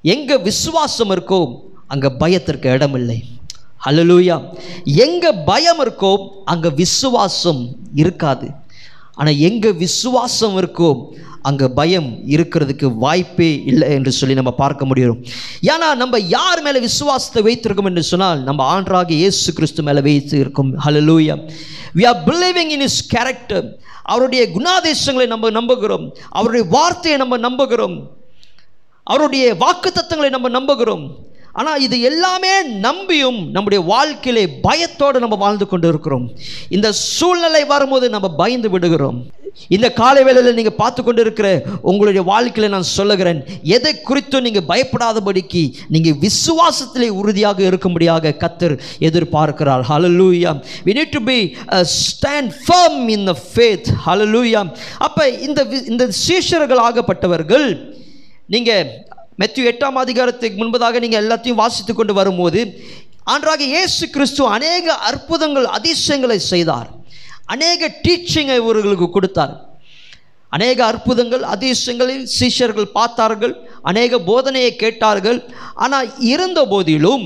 எங்கே 0.00 0.36
விசுவாசம் 0.38 1.10
இருக்கோ 1.10 1.40
அங்கே 1.86 2.08
பயத்திற்கு 2.08 2.68
இடமில்லை. 2.70 3.24
அலலூயா 3.86 4.36
எங்கே 4.84 5.30
பயம் 5.44 5.80
இருக்கோ 5.84 6.28
அங்கே 6.44 6.70
விசுவாசம் 6.70 7.76
இருக்காது. 7.94 8.48
ஆனால் 9.14 9.36
எங்கே 9.36 9.72
விசுவாசம் 9.72 10.56
இருக்கோ 10.60 11.10
அங்கே 11.48 11.66
பயம் 11.78 12.08
இருக்கிறதுக்கு 12.34 12.86
வாய்ப்பே 13.04 13.50
இல்லை 13.70 13.88
என்று 13.96 14.12
சொல்லி 14.18 14.34
நம்ம 14.40 14.52
பார்க்க 14.62 14.90
முடியும். 14.90 15.18
ஏன்னா 15.72 15.88
நம்ம 16.02 16.20
யார் 16.36 16.62
மேலே 16.66 16.78
விசுவாசத்தை 16.86 17.42
வைத்திருக்கோம் 17.48 17.90
என்று 17.90 18.04
சொன்னால் 18.12 18.40
நம்ம 18.48 18.64
ஆண்டராக 18.74 19.12
இயேசு 19.22 19.54
கிறிஸ்து 19.58 19.84
மேலே 19.88 20.02
வைத்து 20.08 20.36
இருக்கும் 20.44 20.72
hallelujah 20.86 21.36
we 21.98 22.06
are 22.12 22.20
believing 22.30 22.72
in 22.76 22.86
his 22.88 23.00
character 23.14 23.68
அவருடைய 24.14 24.42
குணாதேசங்களை 24.56 25.26
நம்ம 25.34 25.50
நம்புகிறோம். 25.58 26.04
அவருடைய 26.38 26.64
வார்த்தையை 26.76 27.16
நம்ம 27.22 27.38
நம்புகிறோம். 27.46 27.96
அவருடைய 29.12 29.46
வாக்குத்தத்தங்களை 29.62 30.30
நம்ம 30.34 30.48
நம்புகிறோம். 30.58 31.06
ஆனால் 31.60 31.82
இது 31.84 31.96
எல்லாமே 32.08 32.54
நம்பியும் 32.86 33.38
நம்முடைய 33.54 33.80
வாழ்க்கையிலே 33.90 34.42
பயத்தோடு 34.66 35.22
நம்ம 35.24 35.36
வாழ்ந்து 35.42 35.66
கொண்டு 35.70 35.86
இருக்கிறோம் 35.92 36.26
இந்த 36.76 36.88
சூழ்நிலை 37.16 37.62
வரும்போது 37.72 38.06
நம்ம 38.14 38.28
பயந்து 38.40 38.70
விடுகிறோம். 38.74 39.18
இந்த 39.68 39.92
காலை 39.92 40.24
வேளையில் 40.24 40.54
நீங்கள் 40.54 40.74
பார்த்து 40.74 41.02
கொண்டு 41.02 41.20
இருக்கிற 41.20 41.62
உங்களுடைய 41.82 42.22
வாழ்க்கையில் 42.22 42.72
நான் 42.72 42.82
சொல்லுகிறேன் 42.82 43.44
எதை 43.62 43.94
குறித்தும் 44.04 44.40
நீங்கள் 44.40 44.62
பயப்படாதபடிக்கு 44.68 45.72
நீங்கள் 45.88 46.12
விசுவாசத்திலே 46.12 47.08
உறுதியாக 47.08 47.62
இருக்கும்படியாக 47.62 48.36
கத்தர் 48.36 48.78
எதிர்பார்க்கிறார். 48.98 49.82
Hallelujah 49.88 50.60
we 50.84 50.92
need 50.92 51.10
to 51.10 51.22
be 51.22 51.56
stand 51.80 52.50
firm 52.66 53.08
in 53.08 53.24
the 53.24 53.36
faith 53.54 53.88
hallelujah 54.06 54.70
அப்போ 54.98 55.28
இந்த 55.28 55.64
வி- 55.64 55.88
இந்த 55.88 56.10
சீஷர்கள் 56.28 56.78
ஆகப்பட்டவர்கள் 56.78 57.94
நீங்கள் 58.46 58.86
மெத்யூ 59.38 59.64
எட்டாம் 59.66 59.92
அதிகாரத்துக்கு 59.92 60.64
முன்பதாக 60.64 61.00
நீங்கள் 61.00 61.28
எல்லாத்தையும் 61.28 61.54
வாசித்து 61.54 61.94
கொண்டு 61.94 62.14
வரும்போது 62.14 62.82
ஆன்றாக 63.24 63.64
இயேசு 63.64 64.10
கிறிஸ்து 64.10 64.46
அநேக 64.46 64.94
அற்புதங்கள் 64.94 65.64
அதிசயங்களை 65.64 66.38
செய்தார். 66.38 66.95
அநேக 67.54 67.88
டீச்சிங்கை 68.04 68.56
இவர்களுக்கு 68.62 69.08
கொடுத்தார். 69.16 69.54
அநேக 70.56 70.78
அற்புதங்கள் 70.90 71.44
அதிசயங்களில் 71.54 72.26
சீஷர்கள் 72.38 72.94
பார்த்தார்கள் 72.98 73.54
அநேக 73.90 74.18
போதனையை 74.28 74.72
கேட்டார்கள். 74.82 75.38
ஆனால் 75.84 76.08
இருந்த 76.32 76.60
போதிலும் 76.72 77.24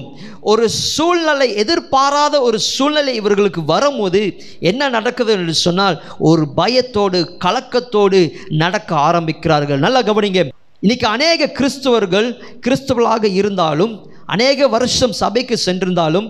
ஒரு 0.51 0.65
சூழ்நிலை 0.95 1.49
எதிர்பாராத 1.63 2.35
ஒரு 2.49 2.59
சூழ்நிலை 2.75 3.15
இவர்களுக்கு 3.21 3.63
வரும்போது 3.73 4.23
என்ன 4.71 4.89
நடக்குது 4.97 5.33
என்று 5.39 5.55
சொன்னால் 5.67 5.97
ஒரு 6.31 6.45
பயத்தோடு 6.61 7.21
கலக்கத்தோடு 7.45 8.21
நடக்க 8.63 8.91
ஆரம்பிக்கிறார்கள். 9.09 9.83
நல்லா 9.87 10.03
கவனிங்க. 10.11 10.43
இன்னைக்கு 10.87 11.07
அநேக 11.17 11.51
கிறிஸ்துவர்கள் 11.59 12.29
கிறிஸ்துவர்களாக 12.67 13.25
இருந்தாலும் 13.41 13.93
அநேக 14.35 14.69
வருஷம் 14.77 15.15
சபைக்கு 15.23 15.57
சென்றிருந்தாலும் 15.67 16.27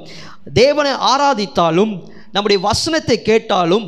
தேவனை 0.60 0.92
ஆராதித்தாலும் 1.12 1.92
நம்முடைய 2.34 2.58
வசனத்தை 2.68 3.22
கேட்டாலும் 3.22 3.86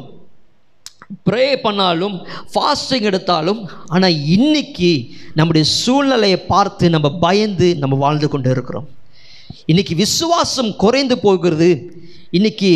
ப்ரே 1.28 1.46
பண்ணாலும் 1.64 2.14
ஃபாஸ்டிங் 2.52 3.06
எடுத்தாலும் 3.10 3.60
ஆனால் 3.94 4.16
இன்னைக்கு 4.36 4.90
நம்முடைய 5.38 5.64
சூழ்நிலையை 5.80 6.38
பார்த்து 6.52 6.90
நம்ம 6.90 7.08
பயந்து 7.24 7.68
நம்ம 7.82 7.96
வாழ்ந்து 7.96 8.28
கொண்டு 8.28 8.50
இருக்கிறோம். 8.50 8.86
இன்னைக்கு 9.66 9.94
விசுவாசம் 9.94 10.70
குறைந்து 10.76 11.16
போகிறது. 11.18 11.68
இன்னைக்கு 12.30 12.70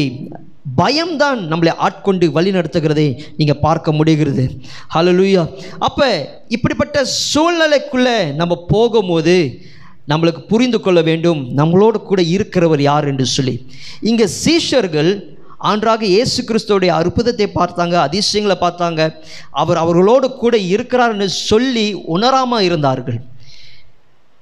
பயம்தான் 0.76 1.40
நம்மளை 1.50 1.72
ஆட்கொண்டு 1.86 2.26
வழி 2.36 2.50
நடத்துகிறதை 2.50 3.06
நீங்கள் 3.36 3.62
பார்க்க 3.66 3.92
முடிகிறது. 3.92 4.44
ஹalleluya 4.94 5.42
அப்போ 5.78 6.08
இப்படிப்பட்ட 6.48 7.04
சூழ்நிலைக்குள்ளே 7.32 8.34
நம்ம 8.34 8.64
போகும்போது 8.68 9.36
நம்மளுக்கு 10.10 10.42
புரிந்து 10.52 10.80
கொள்ள 10.80 11.00
வேண்டும். 11.02 11.40
நம்மளோடு 11.60 11.98
கூட 12.10 12.22
இருக்கிறவர் 12.22 12.80
யார் 12.80 13.08
என்று 13.12 13.26
சொல்லி. 13.26 13.54
இங்கே 14.00 14.26
சீஷர்கள் 14.44 15.10
ஆன்றாக 15.70 16.04
இயேசு 16.06 16.38
கிறிஸ்துவோடைய 16.48 16.92
அற்புதத்தை 17.00 17.46
பார்த்தாங்க 17.54 17.94
அதிசயங்களை 18.08 18.56
பார்த்தாங்க. 18.60 19.00
அவர் 19.62 19.78
அவர்களோடு 19.82 20.28
கூட 20.42 20.56
இருக்கிறார்னு 20.74 21.28
சொல்லி 21.50 21.86
உணராமல் 22.16 22.66
இருந்தார்கள். 22.68 23.18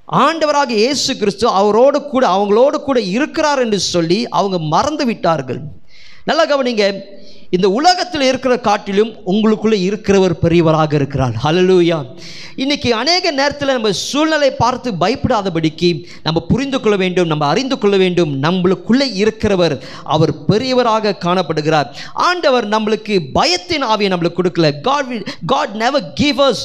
ஆண்டவராக 0.07 0.71
இயேசு 0.83 1.11
கிறிஸ்து 1.21 1.45
அவரோடு 1.61 1.99
கூட 2.13 2.23
அவங்களோடு 2.35 2.77
கூட 2.87 2.99
இருக்கிறார் 3.15 3.61
என்று 3.65 3.79
சொல்லி 3.93 4.19
அவங்க 4.39 4.57
மறந்து 4.73 5.05
விட்டார்கள். 5.11 5.61
நல்லா 6.29 6.45
கவனிங்க 6.51 6.85
இந்த 7.55 7.67
உலகத்தில் 7.79 8.27
இருக்கிற 8.29 8.53
காட்டிலும் 8.67 9.11
உங்களுக்குள்ளே 9.31 9.77
இருக்கிறவர் 9.89 10.33
பெரியவராக 10.43 10.93
இருக்கிறார். 10.99 11.35
ஹலலூயா 11.43 11.99
இன்னைக்கு 12.63 12.89
அநேக 13.01 13.31
நேரத்தில் 13.39 13.71
நம்ம 13.75 13.89
சூழ்நிலை 13.91 14.49
பார்த்து 14.61 14.89
பயப்படாதபடிக்கு 15.01 15.89
நம்ம 16.25 16.39
புரிந்து 16.51 16.77
கொள்ள 16.79 16.95
வேண்டும் 17.01 17.29
நம்ம 17.31 17.43
அறிந்து 17.53 17.77
கொள்ள 17.77 17.95
வேண்டும். 18.03 18.31
நம்மளுக்குள்ளே 18.45 19.07
இருக்கிறவர் 19.21 19.75
அவர் 20.15 20.33
பெரியவராக 20.49 21.13
காணப்படுகிறார். 21.25 21.87
ஆண்டவர் 22.27 22.67
நம்மளுக்கு 22.75 23.15
பயத்தின் 23.37 23.85
ஆவியை 23.91 24.09
நம்மளுக்கு 24.13 24.39
கொடுக்கல. 24.39 24.69
God 24.87 25.11
God 25.53 25.75
never 25.83 26.05
give 26.21 26.39
us 26.47 26.63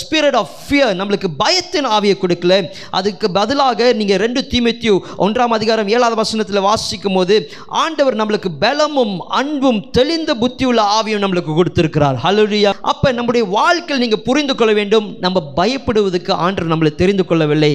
spirit 0.00 0.38
of 0.42 0.54
fear 0.64 0.94
நம்மளுக்கு 1.00 1.30
பயத்தின் 1.44 1.88
ஆவியை 1.96 2.16
கொடுக்கல. 2.24 2.54
அதுக்கு 3.00 3.28
பதிலாக 3.38 3.92
நீங்கள் 4.00 4.22
ரெண்டு 4.24 4.42
தீமைத்தியூ 4.54 4.96
ஒன்றாம் 5.26 5.56
அதிகாரம் 5.58 5.92
ஏழாவது 5.96 6.20
வசனத்தில் 6.22 6.66
வாசிக்கும் 6.68 7.18
போது 7.20 7.38
ஆண்டவர் 7.84 8.18
நம்மளுக்கு 8.22 8.52
பலமும் 8.66 9.16
அன்பும் 9.40 9.82
தெளிந்த 10.18 10.34
புத்தியுள்ள 10.42 10.80
ஆவியும் 10.98 11.22
நம்மளுக்கு 11.24 11.52
கொடுத்திருக்கிறார். 11.58 12.16
ஹalleluya 12.24 12.70
அப்ப 12.90 13.10
நம்முடைய 13.18 13.42
வாழ்க்கையில் 13.56 14.02
நீங்க 14.04 14.18
புரிந்து 14.28 14.54
கொள்ள 14.54 14.72
வேண்டும். 14.78 15.06
நம்ம 15.24 15.42
பயப்படுவதற்கு 15.58 16.32
ஆண்டவர் 16.44 16.72
நம்மளை 16.72 16.92
தெரிந்து 17.02 17.24
கொள்ளவில்லை. 17.28 17.70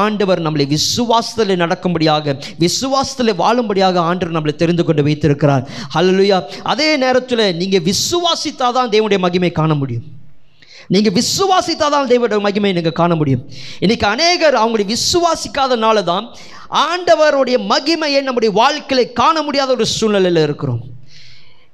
ஆண்டவர் 0.00 0.40
நம்மளை 0.46 0.66
விசுவாசத்தில் 0.74 1.60
நடக்கும்படியாக 1.62 2.34
விசுவாசத்தில் 2.64 3.32
வாழும்படியாக 3.42 3.96
ஆண்டவர் 4.10 4.36
நம்மளை 4.36 4.54
தெரிந்து 4.62 4.84
கொண்டு 4.88 5.02
வைத்திருக்கிறார். 5.08 5.64
ஹலோலியா 5.94 6.38
அதே 6.72 6.90
நேரத்தில் 7.04 7.44
நீங்க 7.62 7.78
விசுவாசித்தாதான் 7.90 8.92
தேவனுடைய 8.94 9.20
மகிமை 9.26 9.50
காண 9.60 9.74
முடியும். 9.80 10.06
நீங்கள் 10.94 11.16
விசுவாசித்தாதான் 11.20 12.10
தேவனுடைய 12.12 12.42
மகிமை 12.46 12.72
நீங்கள் 12.78 12.98
காண 13.00 13.14
முடியும். 13.22 13.42
இன்னைக்கு 13.84 14.06
அநேகர் 14.14 14.60
அவங்களுடைய 14.60 14.88
விசுவாசிக்காதனால 14.94 16.04
தான் 16.12 16.28
ஆண்டவருடைய 16.84 17.58
மகிமையை 17.72 18.22
நம்முடைய 18.28 18.52
வாழ்க்கையில் 18.60 19.12
காண 19.22 19.42
முடியாத 19.48 19.70
ஒரு 19.78 19.88
சூழ்நிலையில் 19.96 20.46
இருக்கிறோம். 20.46 20.80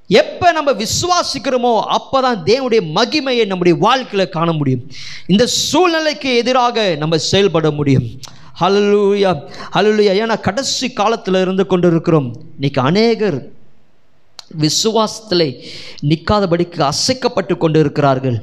எப்போ 0.09 0.47
நம்ம 0.51 0.71
விசுவாசிக்கிறோமோ 0.83 1.71
அப்போ 1.97 2.17
தான் 2.21 2.39
தேவனுடைய 2.49 2.81
மகிமையை 2.97 3.45
நம்முடைய 3.51 3.75
வாழ்க்கையில் 3.85 4.33
காண 4.35 4.49
முடியும். 4.51 4.83
இந்த 5.27 5.43
சூழ்நிலைக்கு 5.47 6.29
எதிராக 6.41 6.95
நம்ம 7.01 7.17
செயல்பட 7.31 7.69
முடியும். 7.71 8.07
ஹலலூயா 8.61 9.31
ஹலலூயா 9.75 10.11
ஏன்னா 10.23 10.35
கடைசி 10.47 10.87
காலத்தில் 10.99 11.39
இருந்து 11.41 11.63
கொண்டு 11.71 11.87
இருக்கிறோம் 11.93 12.27
இன்னைக்கு 12.57 12.81
அநேகர் 12.81 13.37
விசுவாசத்தில் 14.63 15.47
நிற்காதபடிக்கு 16.09 16.81
அசைக்கப்பட்டு 16.91 17.53
கொண்டு 17.63 17.79
இருக்கிறார்கள் 17.83 18.37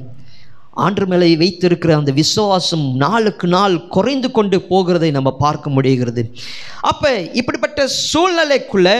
ஆண்டு 0.85 1.05
மேலே 1.11 1.29
வைத்திருக்கிற 1.41 1.91
அந்த 1.97 2.11
விசுவாசம் 2.19 2.85
நாளுக்கு 3.03 3.47
நாள் 3.47 3.75
குறைந்து 3.95 4.29
கொண்டு 4.31 4.57
போகிறதை 4.69 5.09
நம்ம 5.17 5.31
பார்க்க 5.43 5.75
முடிகிறது. 5.75 6.23
அப்போ 6.91 7.11
இப்படிப்பட்ட 7.39 7.87
சூழ்நிலைக்குள்ளே 8.11 8.97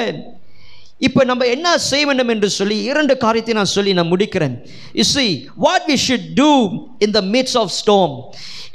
இப்போ 1.02 1.22
நம்ம 1.30 1.46
என்ன 1.56 1.68
செய்ய 1.90 2.06
வேண்டும் 2.06 2.32
என்று 2.34 2.50
சொல்லி 2.50 2.78
இரண்டு 2.92 3.14
காரியத்தை 3.18 3.54
நான் 3.60 3.76
சொல்லி 3.76 3.94
நான் 4.00 4.12
முடிக்கிறேன். 4.14 4.56
Is 5.02 5.14
see 5.18 5.28
what 5.66 5.88
we 5.92 5.96
should 6.08 6.28
do 6.42 6.52
in 7.06 7.16
the 7.18 7.22
midst 7.34 7.58
of 7.62 7.72
storm 7.80 8.14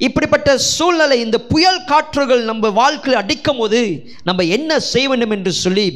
இப்படிப்பட்ட 0.06 0.48
சூழ்நிலை 0.58 1.16
இந்த 1.20 1.38
புயல் 1.52 1.78
காற்றுகள் 1.90 2.42
நம்ம 2.50 2.68
வாழ்க்கையில் 2.80 3.20
அடிக்கும் 3.20 3.60
போது 3.60 3.80
நம்ம 4.28 4.44
என்ன 4.56 4.78
செய்ய 4.90 5.06
வேண்டும் 5.08 5.34
என்று 5.36 5.52
சொல்லி 5.62 5.86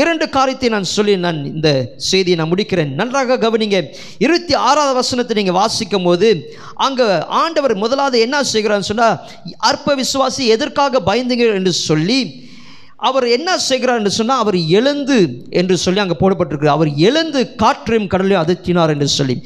இரண்டு 0.00 0.28
காரியத்தை 0.36 0.68
நான் 0.74 0.88
சொல்லி 0.94 1.14
நான் 1.24 1.40
இந்த 1.54 1.70
செய்தியை 2.10 2.36
நான் 2.40 2.52
முடிக்கிறேன். 2.52 2.92
நன்றாக 3.00 3.38
கவனிங்க. 3.44 3.80
இருபத்தி 4.24 4.54
ஆறாவது 4.68 4.94
வசனத்தை 5.00 5.36
நீங்கள் 5.40 5.58
வாசிக்கும் 5.60 6.02
போது 6.02 6.30
அங்கே 6.86 7.08
ஆண்டவர் 7.42 7.74
முதலாவது 7.84 8.20
என்ன 8.26 8.44
செய்கிறான்னு 8.52 8.90
சொன்னால் 8.92 9.18
அற்ப 9.70 9.96
விசுவாசி 10.02 10.46
எதற்காக 10.56 11.02
பயந்தீங்க 11.10 11.54
என்று 11.60 11.74
சொல்லி 11.88 12.20
அவர் 13.08 13.26
என்ன 13.36 13.50
செய்கிறார் 13.58 13.98
என்று 14.00 14.10
சொன்னால் 14.10 14.42
அவர் 14.42 14.58
எழுந்து 14.78 15.18
என்று 15.60 15.76
சொல்லி 15.84 16.00
அங்கே 16.00 16.16
போடப்பட்டிருக்கு 16.20 16.74
அவர் 16.76 16.90
எழுந்து 17.08 17.40
காற்றையும் 17.62 18.10
கடலையும் 18.12 18.42
அதற்றினார் 18.42 18.92
என்று 18.94 19.08
சொல்லி. 19.18 19.36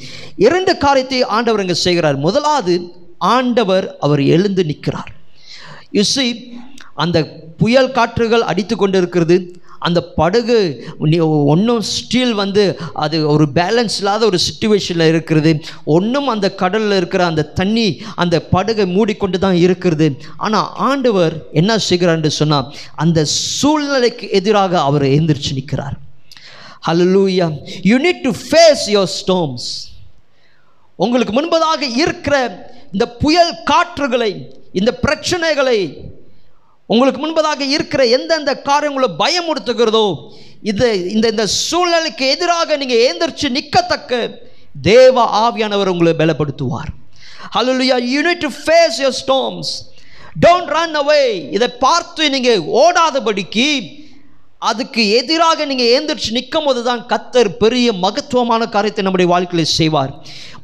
இரண்டு 0.45 0.73
காரியத்தை 0.77 1.19
ஆண்டவர் 1.37 1.63
இங்கே 1.65 1.77
செய்கிறார். 1.85 2.17
முதலாவது 2.27 2.75
ஆண்டவர் 3.17 3.85
அவர் 3.99 4.23
எழுந்து 4.35 4.63
நிற்கிறார். 4.65 5.11
யுசி 5.91 6.27
அந்த 7.03 7.17
புயல் 7.57 7.91
காற்றுகள் 7.91 8.49
அடித்து 8.51 8.75
கொண்டு 8.75 8.97
இருக்கிறது 8.97 9.37
அந்த 9.87 9.99
படகு 10.19 10.57
ஒன்றும் 11.53 11.83
ஸ்டீல் 11.93 12.33
வந்து 12.41 12.63
அது 13.03 13.17
ஒரு 13.33 13.45
பேலன்ஸ் 13.57 13.97
இல்லாத 14.01 14.21
ஒரு 14.31 14.39
சுச்சுவேஷனில் 14.47 15.11
இருக்கிறது. 15.13 15.51
ஒன்றும் 15.97 16.29
அந்த 16.33 16.47
கடலில் 16.61 16.97
இருக்கிற 16.99 17.23
அந்த 17.31 17.47
தண்ணி 17.59 17.87
அந்த 18.23 18.35
படகை 18.53 18.87
மூடிக்கொண்டு 18.95 19.39
தான் 19.45 19.57
இருக்கிறது. 19.65 20.07
ஆனால் 20.45 20.69
ஆண்டவர் 20.89 21.35
என்ன 21.61 21.77
செய்கிறான்னு 21.89 22.33
சொன்னால் 22.41 22.69
அந்த 23.05 23.19
சூழ்நிலைக்கு 23.59 24.27
எதிராக 24.39 24.73
அவர் 24.89 25.07
எந்திரிச்சு 25.17 25.53
நிற்கிறார். 25.59 25.97
Hallelujah 26.87 27.45
you 27.89 27.95
need 28.07 28.23
to 28.27 28.31
face 28.45 28.85
your 28.95 29.11
storms 29.19 29.69
உங்களுக்கு 31.03 31.33
முன்பதாக 31.37 31.83
இருக்கிற 32.01 32.35
இந்த 32.95 33.05
புயல் 33.21 33.53
காற்றுகளை 33.69 34.29
இந்த 34.79 34.91
பிரச்சனைகளை 35.03 35.79
உங்களுக்கு 36.87 37.19
முன்பதாக 37.21 37.61
இருக்கிற 37.75 38.05
எந்தெந்த 38.05 38.61
காரியங்களை 38.61 39.09
பயமுறுத்துகிறதோ 39.21 40.07
இது 40.61 41.11
இந்த 41.11 41.29
இந்த 41.29 41.47
சூழ்நிலைக்கு 41.47 42.27
எதிராக 42.27 42.77
நீங்கள் 42.77 43.03
ஏந்திரிச்சு 43.07 43.49
நிற்கத்தக்க 43.49 44.41
தேவ 44.81 45.23
ஆவியானவர் 45.45 45.91
உங்களை 45.93 46.13
பலப்படுத்துவார். 46.17 46.91
ஹalleluya 47.55 47.97
you 48.13 48.21
need 48.23 48.41
to 48.41 48.49
face 48.49 48.99
your 48.99 49.11
storms. 49.11 49.67
Don't 50.39 50.69
இதை 51.51 51.67
பார்த்து 51.67 52.29
நீங்கள் 52.29 52.59
ஓடாதபடிக்கு 52.59 53.67
அதுக்கு 54.59 55.09
எதிராக 55.09 55.65
நீங்கள் 55.65 55.91
ஏந்திரிச்சு 55.95 56.31
நிற்கும் 56.31 56.63
போது 56.63 56.83
தான் 56.83 57.05
கத்தர் 57.05 57.49
பெரிய 57.57 57.93
மகத்துவமான 57.93 58.67
காரியத்தை 58.67 59.03
நம்முடைய 59.03 59.31
வாழ்க்கையில் 59.31 59.73
செய்வார். 59.79 60.11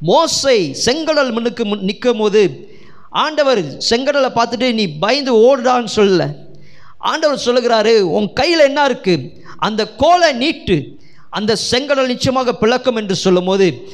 மோசை 0.08 0.74
செங்கடல் 0.86 1.32
முன்னுக்கு 1.32 1.66
முன் 1.66 1.84
நிற்கும் 1.84 2.18
போது 2.18 2.70
ஆண்டவர் 3.12 3.60
செங்கடலை 3.90 4.30
பார்த்துட்டு 4.36 4.74
நீ 4.74 4.88
பயந்து 4.88 5.34
ஓடுடான்னு 5.36 5.88
சொல்லலை. 5.96 6.36
ஆண்டவர் 6.98 7.42
சொல்லுகிறாரு 7.46 8.00
உன் 8.00 8.34
கையில் 8.34 8.60
என்ன 8.60 8.86
இருக்கு? 8.86 9.32
அந்த 9.58 9.88
கோலை 9.88 10.34
நீட்டு. 10.34 11.00
அந்த 11.30 11.56
செங்கடல் 11.72 12.06
நிச்சயமாக 12.06 12.54
பிளக்கும் 12.54 12.96
என்று 12.96 13.16
சொல்லும்போது 13.16 13.90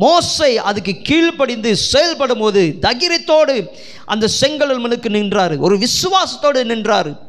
மோசை 0.00 0.54
அதுக்கு 0.54 0.96
கீழ்ப்படிந்து 1.02 1.76
செயல்படும் 1.76 2.38
போது 2.38 2.76
தகிரத்தோடு 2.80 3.68
அந்த 4.04 4.28
செங்கடல் 4.40 4.82
மனுக்கு 4.84 5.08
நின்றாரு. 5.08 5.58
ஒரு 5.58 5.76
விசுவாசத்தோடு 5.76 6.64
நின்றாரு. 6.64 7.25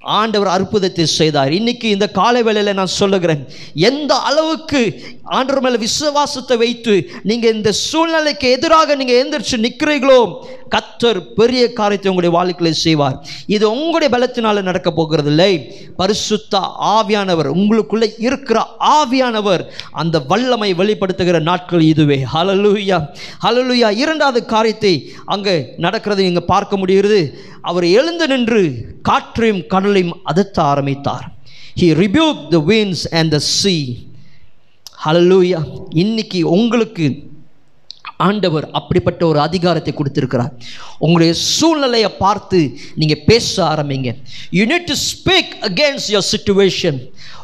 ஆண்டவர் 0.00 0.50
அற்புதத்தை 0.56 1.04
செய்தார். 1.06 1.50
இன்னைக்கு 1.56 1.86
இந்த 1.94 2.06
காலை 2.18 2.40
வேளையில் 2.46 2.78
நான் 2.78 2.96
சொல்லுகிறேன் 3.00 3.42
எந்த 3.88 4.12
அளவுக்கு 4.28 4.80
ஆண்டவர் 5.36 5.62
மேலே 5.64 5.78
விசுவாசத்தை 5.82 6.56
வைத்து 6.62 6.94
நீங்கள் 7.30 7.54
இந்த 7.56 7.70
சூழ்நிலைக்கு 7.88 8.46
எதிராக 8.56 8.96
நீங்கள் 9.00 9.20
எந்திரிச்சு 9.22 9.58
நிற்கிறீர்களோ 9.66 10.20
கத்தர் 10.74 11.20
பெரிய 11.38 11.62
காரியத்தை 11.78 12.08
உங்களுடைய 12.10 12.32
வாழ்க்கையில் 12.36 12.80
செய்வார். 12.84 13.16
இது 13.54 13.64
உங்களுடைய 13.74 14.08
பலத்தினால் 14.14 14.68
நடக்க 14.70 14.88
போகிறதில்லை. 14.98 15.52
பரிசுத்த 16.00 16.58
ஆவியானவர் 16.96 17.48
உங்களுக்குள்ளே 17.56 18.08
இருக்கிற 18.28 18.58
ஆவியானவர் 18.96 19.64
அந்த 20.02 20.16
வல்லமை 20.32 20.70
வெளிப்படுத்துகிற 20.80 21.40
நாட்கள் 21.50 21.84
இதுவே. 21.92 22.18
ஹலலுயா 22.34 23.00
ஹலலுயா 23.44 23.90
இரண்டாவது 24.04 24.42
காரியத்தை 24.54 24.94
அங்கே 25.34 25.56
நடக்கிறதை 25.86 26.24
நீங்கள் 26.28 26.50
பார்க்க 26.54 26.82
முடிகிறது. 26.82 27.22
அவர் 27.70 27.86
எழுந்து 28.00 28.26
நின்று 28.32 28.62
காற்றையும் 29.08 29.62
கடலையும் 29.90 30.24
அதத்த 30.24 30.62
ஆரம்பித்தார். 30.62 31.32
He 31.80 31.82
rebuke 31.82 32.48
the 32.48 32.58
winds 32.66 33.10
and 33.10 33.30
the 33.30 33.40
sea. 33.62 33.96
Hallelujah 35.04 35.80
இன்னைக்கு 35.90 36.50
உங்களுக்கு 36.50 37.29
ஆண்டவர் 38.28 38.66
அப்படிப்பட்ட 38.78 39.22
ஒரு 39.30 39.38
அதிகாரத்தை 39.46 39.92
கொடுத்துருக்கிறார். 39.96 40.52
உங்களுடைய 41.04 41.32
சூழ்நிலையை 41.56 42.10
பார்த்து 42.24 42.60
நீங்கள் 43.00 43.24
பேச 43.30 43.50
ஆரம்பிங்க. 43.72 44.10
You 44.58 44.64
need 44.72 44.88
to 44.92 44.96
speak 45.10 45.52
against 45.70 46.12
your 46.14 46.30
situation 46.34 47.00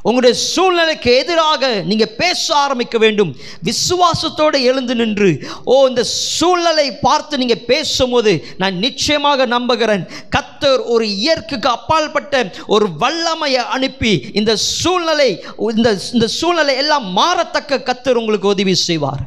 உங்களுடைய 0.08 0.34
சூழ்நிலைக்கு 0.52 1.10
எதிராக 1.20 1.70
நீங்கள் 1.90 2.12
பேச 2.20 2.42
ஆரம்பிக்க 2.64 2.96
வேண்டும். 3.04 3.30
விசுவாசத்தோடு 3.68 4.58
எழுந்து 4.70 4.94
நின்று 5.00 5.30
ஓ 5.72 5.76
இந்த 5.90 6.02
சூழ்நிலை 6.36 6.86
பார்த்து 7.06 7.40
நீங்கள் 7.42 7.64
பேசும்போது 7.70 8.32
நான் 8.62 8.76
நிச்சயமாக 8.86 9.46
நம்புகிறேன். 9.54 10.04
கத்தர் 10.36 10.82
ஒரு 10.94 11.06
இயற்கைக்கு 11.22 11.70
அப்பால்பட்ட 11.76 12.44
ஒரு 12.74 12.88
வல்லமையை 13.02 13.62
அனுப்பி 13.76 14.12
இந்த 14.40 14.54
சூழ்நிலை 14.80 15.30
இந்த 15.76 15.90
இந்த 16.16 16.28
சூழ்நிலை 16.38 16.76
எல்லாம் 16.84 17.08
மாறத்தக்க 17.20 17.84
கத்தர் 17.90 18.20
உங்களுக்கு 18.22 18.54
உதவி 18.54 18.76
செய்வார். 18.88 19.24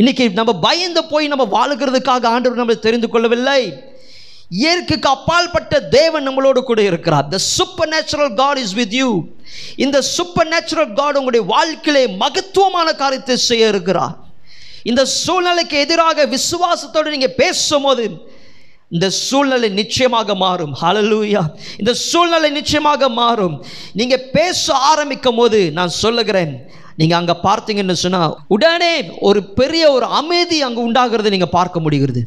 இன்னைக்கு 0.00 0.24
நம்ம 0.38 0.52
பயந்து 0.66 1.00
போய் 1.12 1.32
நம்ம 1.32 1.44
வாழுகிறதுக்காக 1.56 2.26
ஆண்டவர் 2.34 2.60
நம்மளை 2.60 2.78
தெரிந்து 2.86 3.08
கொள்ளவில்லை. 3.08 3.62
இயற்கைக்கு 4.62 5.08
அப்பால்பட்ட 5.16 5.74
தேவன் 5.98 6.26
நம்மளோடு 6.28 6.60
கூட 6.70 6.80
இருக்கிறார். 6.90 7.28
The 7.34 7.38
supernatural 7.94 8.32
God 8.40 8.60
is 8.62 8.74
with 8.80 8.96
you 9.00 9.08
இந்த 9.84 9.98
சூப்பர் 10.14 10.50
நேச்சுரல் 10.54 10.92
காட் 11.00 11.18
உங்களுடைய 11.20 11.44
வாழ்க்கையிலே 11.54 12.04
மகத்துவமான 12.22 12.88
காரியத்தை 13.02 13.36
செய்ய 13.36 13.72
இருக்கிறார். 13.74 14.14
இந்த 14.90 15.02
சூழ்நிலைக்கு 15.22 15.78
எதிராக 15.84 16.26
விசுவாசத்தோடு 16.36 17.14
நீங்கள் 17.16 17.38
பேசும்போது 17.42 18.04
இந்த 18.96 19.06
சூழ்நிலை 19.10 19.68
நிச்சயமாக 19.80 20.34
மாறும். 20.44 20.72
ஹலலூயா 20.82 21.42
இந்த 21.80 21.92
சூழ்நிலை 22.08 22.50
நிச்சயமாக 22.58 23.08
மாறும். 23.20 23.56
நீங்கள் 24.00 24.24
பேச 24.38 24.74
ஆரம்பிக்கும் 24.90 25.40
போது 25.40 25.60
நான் 25.78 25.92
சொல்லுகிறேன் 26.02 26.54
நீங்கள் 27.00 27.18
அங்கே 27.18 27.34
பார்த்தீங்கன்னு 27.48 28.02
சொன்னால் 28.04 28.34
உடனே 28.54 28.92
ஒரு 29.28 29.42
பெரிய 29.58 29.84
ஒரு 29.90 30.06
அமைதி 30.20 30.58
அங்கே 30.62 30.80
உண்டாகிறதை 30.88 31.30
நீங்கள் 31.34 31.54
பார்க்க 31.58 31.80
முடிகிறது. 31.80 32.22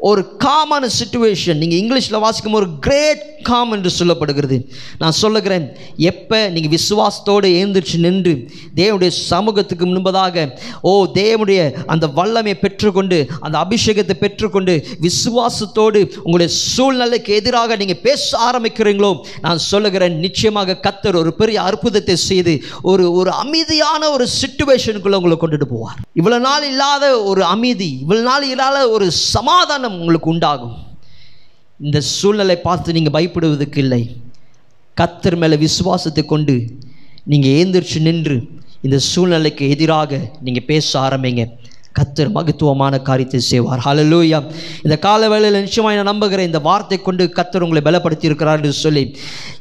ஒரு 0.00 0.22
காமான 0.44 0.88
சுச்சுவேஷன் 0.98 1.58
நீங்கள் 1.60 1.78
இங்கிலீஷில் 1.78 2.22
வாசிக்கும் 2.24 2.56
ஒரு 2.58 2.68
கிரேட் 2.80 3.22
காம் 3.42 3.72
என்று 3.72 3.90
சொல்லப்படுகிறது. 3.98 4.56
நான் 4.98 5.16
சொல்லுகிறேன் 5.20 5.64
எப்போ 6.10 6.38
நீங்கள் 6.54 6.72
விசுவாசத்தோடு 6.76 7.48
எழுந்திரிச்சு 7.58 7.98
நின்று 7.98 8.34
தேவனுடைய 8.74 9.10
சமூகத்துக்கு 9.30 9.86
முன்பதாக 9.86 10.44
ஓ 10.82 10.92
தேவனுடைய 11.14 11.60
அந்த 11.86 12.06
வல்லமையை 12.18 12.56
பெற்றுக்கொண்டு 12.60 13.18
அந்த 13.40 13.56
அபிஷேகத்தை 13.64 14.16
பெற்றுக்கொண்டு 14.24 14.74
விசுவாசத்தோடு 15.06 16.02
உங்களுடைய 16.22 16.50
சூழ்நிலைக்கு 16.74 17.34
எதிராக 17.40 17.76
நீங்கள் 17.76 18.00
பேச 18.06 18.38
ஆரம்பிக்கிறீங்களோ 18.48 19.12
நான் 19.40 19.64
சொல்லுகிறேன் 19.70 20.16
நிச்சயமாக 20.18 20.78
கத்தர் 20.86 21.20
ஒரு 21.22 21.32
பெரிய 21.34 21.58
அற்புதத்தை 21.62 22.16
செய்து 22.28 22.54
ஒரு 22.82 23.06
ஒரு 23.12 23.30
அமைதியான 23.44 24.10
ஒரு 24.10 24.26
சுச்சுவேஷனுக்குள்ளே 24.40 25.20
உங்களை 25.20 25.38
கொண்டுட்டு 25.40 25.68
போவார். 25.74 25.98
இவ்வளோ 26.20 26.38
நாள் 26.38 26.68
இல்லாத 26.72 27.04
ஒரு 27.22 27.44
அமைதி 27.44 27.90
இவ்வளோ 28.04 28.22
நாள் 28.22 28.48
இல்லாத 28.52 28.88
ஒரு 28.88 29.08
சமாதானம் 29.34 29.87
உங்களுக்கு 29.96 30.30
உண்டாகும். 30.34 30.76
இந்த 31.86 31.98
சூழ்நிலை 32.16 32.56
பார்த்து 32.68 32.96
நீங்கள் 32.96 33.16
பயப்படுவதற்கு 33.16 33.80
இல்லை. 33.84 34.02
கத்தர் 35.00 35.38
மேலே 35.42 35.56
விசுவாசத்தை 35.66 36.22
கொண்டு 36.34 36.54
நீங்கள் 37.32 37.56
ஏந்திரிச்சு 37.60 37.98
நின்று 38.08 38.36
இந்த 38.86 38.98
சூழ்நிலைக்கு 39.10 39.64
எதிராக 39.74 40.20
நீங்கள் 40.46 40.68
பேச 40.70 40.88
ஆரம்பிங்க. 41.06 41.44
கத்தர் 41.98 42.32
மகத்துவமான 42.34 42.94
காரியத்தை 43.06 43.38
செய்வார். 43.50 43.80
ஹலலூயா 43.86 44.38
இந்த 44.84 44.96
கால 45.06 45.28
வேளையில் 45.32 45.64
நிச்சயமாக 45.64 45.96
நான் 45.98 46.10
நம்புகிறேன். 46.12 46.48
இந்த 46.50 46.60
வார்த்தை 46.66 46.98
கொண்டு 47.06 47.24
கத்தர் 47.38 47.64
உங்களை 47.66 47.82
பலப்படுத்தி 47.86 48.28
இருக்கிறார் 48.30 48.60
என்று 48.62 48.76
சொல்லி 48.84 49.04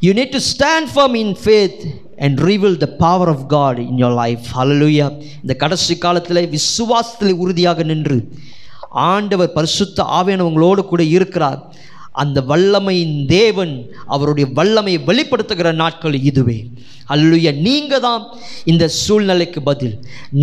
you 0.05 0.11
need 0.19 0.35
to 0.35 0.41
stand 0.51 0.89
firm 0.95 1.15
in 1.23 1.33
faith 1.43 1.81
and 2.25 2.37
reveal 2.47 2.77
the 2.83 2.89
power 3.03 3.31
of 3.33 3.45
God 3.55 3.79
in 3.87 3.99
your 4.03 4.17
life 4.23 4.45
hallelujah 4.57 5.07
இந்த 5.43 5.55
கடைசி 5.63 5.95
காலத்தில் 6.05 6.41
விசுவாசத்தில் 6.57 7.39
உறுதியாக 7.45 7.83
நின்று 7.91 8.19
ஆண்டவர் 9.13 9.55
பரிசுத்த 9.57 10.03
ஆவியானவங்களோடு 10.19 10.83
கூட 10.91 11.03
இருக்கிறார். 11.17 11.59
அந்த 12.21 12.39
வல்லமையின் 12.49 13.17
தேவன் 13.37 13.73
அவருடைய 14.13 14.45
வல்லமையை 14.57 14.99
வெளிப்படுத்துகிற 15.09 15.71
நாட்கள் 15.81 16.15
இதுவே. 16.29 16.59
அல்லுய 17.13 17.51
நீங்கள் 17.65 18.01
தான் 18.05 18.23
இந்த 18.71 18.85
சூழ்நிலைக்கு 19.01 19.59
பதில். 19.67 19.93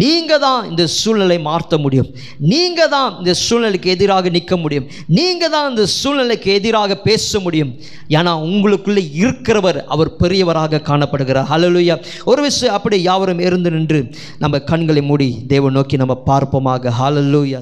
நீங்கள் 0.03 0.43
தான் 0.45 0.69
இந்த 0.71 0.85
சூழ்நிலை 0.99 1.38
மாற்ற 1.49 1.79
முடியும். 1.85 2.09
நீங்கள் 2.53 2.93
தான் 2.95 3.11
இந்த 3.19 3.35
சூழ்நிலைக்கு 3.43 3.90
எதிராக 3.97 4.31
நிற்க 4.37 4.57
முடியும். 4.62 4.87
நீங்கள் 5.19 5.53
தான் 5.57 5.69
இந்த 5.73 5.87
சூழ்நிலைக்கு 5.99 6.55
எதிராக 6.61 7.01
பேச 7.09 7.40
முடியும். 7.40 7.75
ஏன்னா 8.19 8.33
உங்களுக்குள்ளே 8.47 9.05
இருக்கிறவர் 9.25 9.81
அவர் 9.97 10.17
பெரியவராக 10.23 10.83
காணப்படுகிறார். 10.90 11.51
ஹalleluya 11.53 11.97
ஒரு 12.25 12.43
விஷயம் 12.49 12.79
அப்படி 12.79 13.03
யாவரும் 13.11 13.45
இருந்து 13.49 13.71
நின்று 13.77 14.03
நம்ம 14.45 14.64
கண்களை 14.73 15.05
மூடி 15.11 15.31
தேவன் 15.55 15.79
நோக்கி 15.81 16.05
நம்ம 16.05 16.17
பார்ப்போமாக. 16.33 16.90
ஹalleluya 17.03 17.61